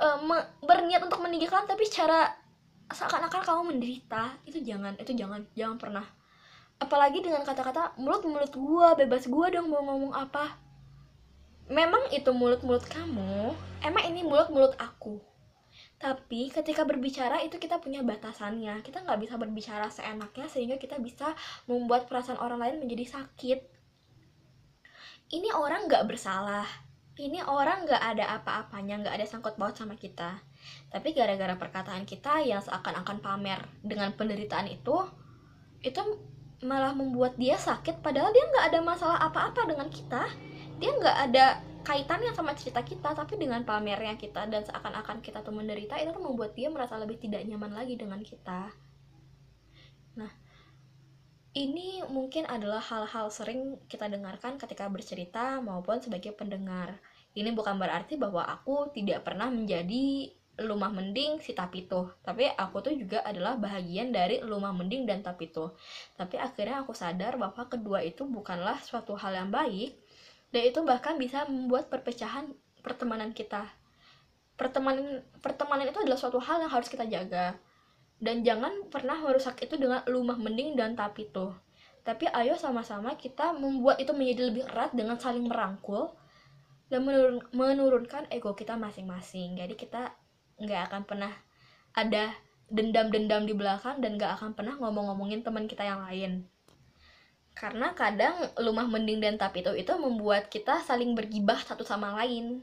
uh, 0.00 0.18
berniat 0.64 1.04
untuk 1.04 1.20
meninggikan 1.20 1.68
tapi 1.68 1.84
secara 1.84 2.32
seakan-akan 2.88 3.44
kamu 3.44 3.62
menderita. 3.76 4.40
Itu 4.48 4.64
jangan 4.64 4.96
itu 4.96 5.12
jangan 5.12 5.44
jangan 5.52 5.76
pernah. 5.76 6.06
Apalagi 6.76 7.24
dengan 7.24 7.44
kata-kata 7.44 7.96
mulut 8.00 8.24
mulut 8.24 8.52
gua 8.56 8.96
bebas 8.96 9.28
gua 9.28 9.52
dong 9.52 9.72
mau 9.72 9.80
ngomong 9.84 10.12
apa 10.12 10.65
memang 11.66 12.10
itu 12.14 12.30
mulut 12.30 12.62
mulut 12.62 12.86
kamu. 12.86 13.54
Emang 13.82 14.04
ini 14.06 14.22
mulut 14.22 14.50
mulut 14.50 14.74
aku. 14.78 15.18
Tapi 15.96 16.52
ketika 16.52 16.84
berbicara 16.84 17.40
itu 17.42 17.56
kita 17.56 17.80
punya 17.82 18.04
batasannya. 18.04 18.84
Kita 18.84 19.02
nggak 19.02 19.20
bisa 19.20 19.34
berbicara 19.40 19.86
seenaknya 19.88 20.46
sehingga 20.46 20.76
kita 20.76 21.00
bisa 21.00 21.32
membuat 21.66 22.06
perasaan 22.06 22.38
orang 22.38 22.60
lain 22.62 22.76
menjadi 22.84 23.20
sakit. 23.20 23.58
Ini 25.32 25.50
orang 25.56 25.90
nggak 25.90 26.06
bersalah. 26.06 26.66
Ini 27.16 27.48
orang 27.48 27.88
nggak 27.88 28.02
ada 28.12 28.36
apa-apanya 28.36 29.00
nggak 29.00 29.14
ada 29.16 29.26
sangkut 29.26 29.56
paut 29.56 29.72
sama 29.72 29.96
kita. 29.96 30.36
Tapi 30.92 31.16
gara-gara 31.16 31.56
perkataan 31.56 32.04
kita 32.04 32.44
yang 32.44 32.60
seakan-akan 32.60 33.24
pamer 33.24 33.64
dengan 33.80 34.12
penderitaan 34.12 34.68
itu 34.68 35.00
itu 35.80 36.02
malah 36.64 36.96
membuat 36.96 37.36
dia 37.36 37.60
sakit 37.60 38.00
padahal 38.00 38.32
dia 38.32 38.48
nggak 38.48 38.66
ada 38.72 38.80
masalah 38.80 39.18
apa-apa 39.28 39.68
dengan 39.68 39.92
kita 39.92 40.24
dia 40.76 40.90
nggak 40.92 41.18
ada 41.30 41.46
kaitannya 41.86 42.34
sama 42.34 42.52
cerita 42.58 42.82
kita 42.82 43.14
tapi 43.14 43.38
dengan 43.38 43.62
pamernya 43.62 44.18
kita 44.18 44.50
dan 44.50 44.66
seakan-akan 44.66 45.22
kita 45.22 45.40
tuh 45.46 45.54
menderita 45.54 45.94
itu 46.02 46.10
tuh 46.10 46.24
membuat 46.24 46.52
dia 46.58 46.66
merasa 46.66 46.98
lebih 46.98 47.16
tidak 47.22 47.46
nyaman 47.46 47.72
lagi 47.72 47.94
dengan 47.94 48.18
kita. 48.20 48.74
Nah 50.18 50.32
ini 51.56 52.04
mungkin 52.10 52.44
adalah 52.44 52.82
hal-hal 52.82 53.30
sering 53.32 53.80
kita 53.88 54.10
dengarkan 54.10 54.58
ketika 54.60 54.90
bercerita 54.90 55.62
maupun 55.62 56.02
sebagai 56.02 56.34
pendengar. 56.34 56.98
Ini 57.36 57.54
bukan 57.54 57.78
berarti 57.78 58.18
bahwa 58.18 58.44
aku 58.44 58.90
tidak 58.92 59.24
pernah 59.24 59.48
menjadi 59.48 60.34
lumah 60.56 60.88
mending 60.88 61.36
si 61.44 61.52
tapito 61.52 62.16
tapi 62.24 62.48
aku 62.48 62.80
tuh 62.80 62.96
juga 62.96 63.20
adalah 63.28 63.60
bahagian 63.60 64.08
dari 64.08 64.40
lumah 64.40 64.72
mending 64.72 65.04
dan 65.04 65.20
tapito 65.20 65.76
tapi 66.16 66.40
akhirnya 66.40 66.80
aku 66.80 66.96
sadar 66.96 67.36
bahwa 67.36 67.68
kedua 67.68 68.00
itu 68.00 68.24
bukanlah 68.24 68.80
suatu 68.80 69.12
hal 69.20 69.36
yang 69.36 69.52
baik 69.52 70.00
dan 70.56 70.72
itu 70.72 70.80
bahkan 70.88 71.20
bisa 71.20 71.44
membuat 71.44 71.92
perpecahan 71.92 72.48
pertemanan 72.80 73.36
kita. 73.36 73.68
Pertemanan 74.56 75.20
pertemanan 75.44 75.92
itu 75.92 76.00
adalah 76.00 76.16
suatu 76.16 76.40
hal 76.40 76.64
yang 76.64 76.72
harus 76.72 76.88
kita 76.88 77.04
jaga. 77.04 77.60
Dan 78.16 78.40
jangan 78.40 78.88
pernah 78.88 79.20
merusak 79.20 79.60
itu 79.60 79.76
dengan 79.76 80.00
lumah 80.08 80.40
mending 80.40 80.72
dan 80.72 80.96
tapi 80.96 81.28
tuh. 81.28 81.52
Tapi 82.08 82.32
ayo 82.32 82.56
sama-sama 82.56 83.20
kita 83.20 83.52
membuat 83.52 84.00
itu 84.00 84.16
menjadi 84.16 84.48
lebih 84.48 84.64
erat 84.64 84.96
dengan 84.96 85.20
saling 85.20 85.44
merangkul 85.44 86.16
dan 86.88 87.04
menurun, 87.04 87.44
menurunkan 87.52 88.32
ego 88.32 88.56
kita 88.56 88.80
masing-masing. 88.80 89.60
Jadi 89.60 89.76
kita 89.76 90.16
nggak 90.56 90.88
akan 90.88 91.04
pernah 91.04 91.36
ada 91.92 92.32
dendam-dendam 92.72 93.44
di 93.44 93.52
belakang 93.52 94.00
dan 94.00 94.16
nggak 94.16 94.40
akan 94.40 94.56
pernah 94.56 94.80
ngomong-ngomongin 94.80 95.44
teman 95.44 95.68
kita 95.68 95.84
yang 95.84 96.00
lain 96.00 96.48
karena 97.56 97.96
kadang 97.96 98.36
lumah 98.60 98.84
mending 98.84 99.24
dan 99.24 99.40
tapito 99.40 99.72
itu 99.72 99.88
membuat 99.96 100.52
kita 100.52 100.84
saling 100.84 101.16
bergibah 101.16 101.56
satu 101.64 101.88
sama 101.88 102.12
lain. 102.20 102.60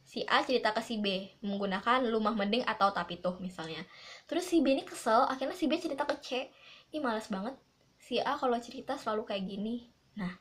Si 0.00 0.24
A 0.24 0.40
cerita 0.40 0.72
ke 0.72 0.80
si 0.80 0.96
B 0.96 1.28
menggunakan 1.44 2.08
lumah 2.08 2.32
mending 2.32 2.64
atau 2.64 2.88
tapito 2.88 3.36
misalnya. 3.44 3.84
Terus 4.24 4.48
si 4.48 4.64
B 4.64 4.72
ini 4.72 4.88
kesel 4.88 5.28
akhirnya 5.28 5.52
si 5.52 5.68
B 5.68 5.76
cerita 5.76 6.08
ke 6.08 6.16
C. 6.24 6.48
Ini 6.88 7.04
males 7.04 7.28
banget. 7.28 7.52
Si 8.00 8.16
A 8.16 8.40
kalau 8.40 8.56
cerita 8.56 8.96
selalu 8.96 9.28
kayak 9.28 9.44
gini. 9.44 9.92
Nah 10.16 10.32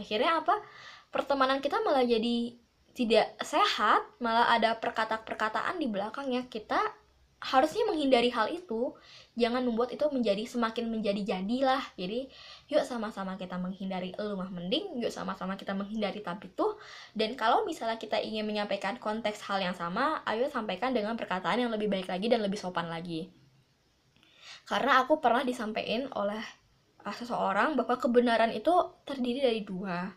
akhirnya 0.00 0.40
apa? 0.40 0.56
Pertemanan 1.12 1.60
kita 1.60 1.84
malah 1.84 2.08
jadi 2.08 2.56
tidak 2.96 3.36
sehat 3.44 4.00
malah 4.24 4.48
ada 4.48 4.80
perkataan-perkataan 4.80 5.76
di 5.76 5.92
belakangnya. 5.92 6.48
Kita 6.48 6.80
harusnya 7.40 7.88
menghindari 7.88 8.28
hal 8.28 8.52
itu 8.52 8.92
jangan 9.32 9.64
membuat 9.64 9.96
itu 9.96 10.04
menjadi 10.12 10.44
semakin 10.44 10.92
menjadi 10.92 11.24
jadilah. 11.24 11.80
Jadi 11.96 12.28
yuk 12.68 12.84
sama-sama 12.84 13.40
kita 13.40 13.56
menghindari 13.56 14.12
lumah 14.20 14.52
mending 14.52 15.00
yuk 15.00 15.08
sama-sama 15.08 15.56
kita 15.56 15.72
menghindari 15.72 16.20
tapi 16.20 16.52
tuh 16.52 16.76
dan 17.16 17.32
kalau 17.40 17.64
misalnya 17.64 17.96
kita 17.96 18.20
ingin 18.20 18.44
menyampaikan 18.44 19.00
konteks 19.00 19.40
hal 19.48 19.56
yang 19.64 19.72
sama 19.72 20.20
ayo 20.28 20.46
sampaikan 20.52 20.92
dengan 20.92 21.16
perkataan 21.16 21.64
yang 21.64 21.72
lebih 21.72 21.88
baik 21.88 22.12
lagi 22.12 22.28
dan 22.28 22.44
lebih 22.44 22.60
sopan 22.60 22.92
lagi. 22.92 23.32
Karena 24.68 25.00
aku 25.02 25.18
pernah 25.18 25.40
disampaikan 25.42 26.12
oleh 26.12 26.44
uh, 27.02 27.16
seseorang 27.16 27.74
bahwa 27.74 27.96
kebenaran 27.96 28.52
itu 28.52 28.70
terdiri 29.08 29.40
dari 29.40 29.60
dua 29.64 30.12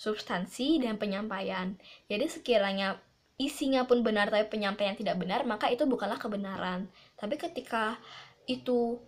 substansi 0.00 0.80
dan 0.80 0.96
penyampaian. 0.96 1.76
Jadi 2.08 2.26
sekiranya 2.26 2.96
isinya 3.40 3.88
pun 3.88 4.04
benar 4.04 4.28
tapi 4.28 4.48
penyampaian 4.48 4.94
tidak 4.96 5.16
benar 5.18 5.42
maka 5.48 5.68
itu 5.72 5.88
bukanlah 5.88 6.20
kebenaran. 6.20 6.88
Tapi 7.16 7.34
ketika 7.40 7.96
itu 8.44 9.00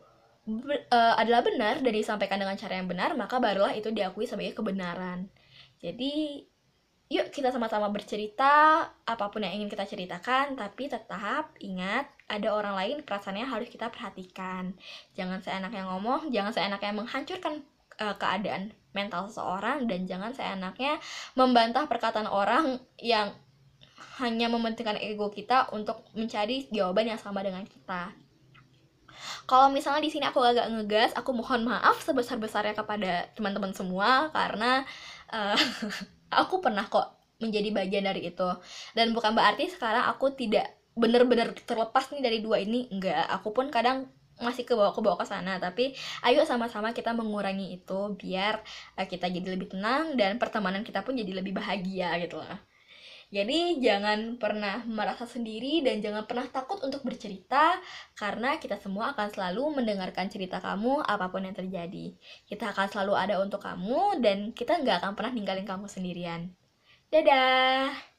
uh, 0.90 1.14
adalah 1.18 1.42
benar 1.44 1.80
dan 1.80 1.92
disampaikan 1.92 2.40
dengan 2.40 2.56
cara 2.56 2.76
yang 2.78 2.88
benar 2.88 3.16
maka 3.16 3.40
barulah 3.40 3.72
itu 3.72 3.92
diakui 3.92 4.28
sebagai 4.28 4.56
kebenaran. 4.56 5.28
Jadi 5.80 6.44
yuk 7.12 7.28
kita 7.30 7.52
sama-sama 7.52 7.92
bercerita 7.92 8.80
apa 9.04 9.24
pun 9.28 9.44
yang 9.44 9.60
ingin 9.60 9.68
kita 9.68 9.84
ceritakan 9.84 10.56
tapi 10.56 10.88
tetap 10.88 11.52
ingat 11.60 12.08
ada 12.26 12.48
orang 12.56 12.74
lain 12.74 12.96
perasaannya 13.04 13.44
harus 13.44 13.68
kita 13.68 13.92
perhatikan. 13.92 14.72
Jangan 15.12 15.44
seenaknya 15.44 15.84
ngomong 15.88 16.32
jangan 16.32 16.52
seenaknya 16.52 16.92
menghancurkan 16.96 17.60
uh, 18.00 18.16
keadaan 18.16 18.72
mental 18.94 19.26
seseorang 19.26 19.90
dan 19.90 20.06
jangan 20.06 20.32
seenaknya 20.32 21.02
membantah 21.34 21.84
perkataan 21.90 22.30
orang 22.30 22.78
yang 23.02 23.34
hanya 24.22 24.46
mementingkan 24.46 24.98
ego 25.00 25.30
kita 25.30 25.70
untuk 25.74 26.04
mencari 26.14 26.70
jawaban 26.70 27.10
yang 27.10 27.20
sama 27.20 27.42
dengan 27.42 27.66
kita. 27.66 28.14
Kalau 29.44 29.68
misalnya 29.72 30.04
di 30.04 30.10
sini 30.12 30.24
aku 30.28 30.40
agak 30.40 30.68
ngegas, 30.72 31.10
aku 31.16 31.36
mohon 31.36 31.68
maaf 31.68 32.00
sebesar-besarnya 32.04 32.76
kepada 32.76 33.28
teman-teman 33.36 33.72
semua 33.76 34.32
karena 34.32 34.84
uh, 35.32 35.56
aku 36.42 36.60
pernah 36.64 36.84
kok 36.88 37.14
menjadi 37.40 37.68
bagian 37.72 38.04
dari 38.08 38.28
itu. 38.28 38.48
Dan 38.96 39.12
bukan 39.12 39.36
berarti 39.36 39.68
sekarang 39.68 40.08
aku 40.08 40.32
tidak 40.32 40.72
benar-benar 40.94 41.52
terlepas 41.66 42.08
nih 42.14 42.22
dari 42.22 42.38
dua 42.40 42.62
ini, 42.62 42.88
enggak. 42.88 43.26
Aku 43.40 43.52
pun 43.52 43.68
kadang 43.68 44.08
masih 44.42 44.66
ke 44.66 44.74
bawah 44.74 44.90
ke 44.90 44.98
bawah 44.98 45.18
ke 45.22 45.26
sana 45.30 45.62
tapi 45.62 45.94
ayo 46.26 46.42
sama-sama 46.42 46.90
kita 46.90 47.14
mengurangi 47.14 47.78
itu 47.78 48.18
biar 48.18 48.58
uh, 48.98 49.06
kita 49.06 49.30
jadi 49.30 49.54
lebih 49.54 49.70
tenang 49.70 50.18
dan 50.18 50.42
pertemanan 50.42 50.82
kita 50.82 51.06
pun 51.06 51.14
jadi 51.14 51.38
lebih 51.38 51.54
bahagia 51.54 52.18
gitu 52.18 52.42
lah 52.42 52.58
jadi 53.32 53.80
jangan 53.80 54.36
pernah 54.36 54.84
merasa 54.84 55.24
sendiri 55.24 55.80
dan 55.80 56.04
jangan 56.04 56.28
pernah 56.28 56.44
takut 56.48 56.80
untuk 56.84 57.00
bercerita 57.06 57.78
karena 58.18 58.60
kita 58.60 58.76
semua 58.80 59.16
akan 59.16 59.28
selalu 59.32 59.80
mendengarkan 59.82 60.28
cerita 60.28 60.60
kamu 60.60 61.00
apa 61.04 61.32
pun 61.32 61.44
yang 61.46 61.56
terjadi. 61.56 62.14
Kita 62.44 62.72
akan 62.76 62.86
selalu 62.90 63.14
ada 63.16 63.34
untuk 63.40 63.64
kamu 63.64 64.20
dan 64.20 64.52
kita 64.52 64.80
nggak 64.80 65.02
akan 65.02 65.12
pernah 65.16 65.32
ninggalin 65.32 65.66
kamu 65.66 65.86
sendirian. 65.88 66.52
Dadah! 67.08 68.13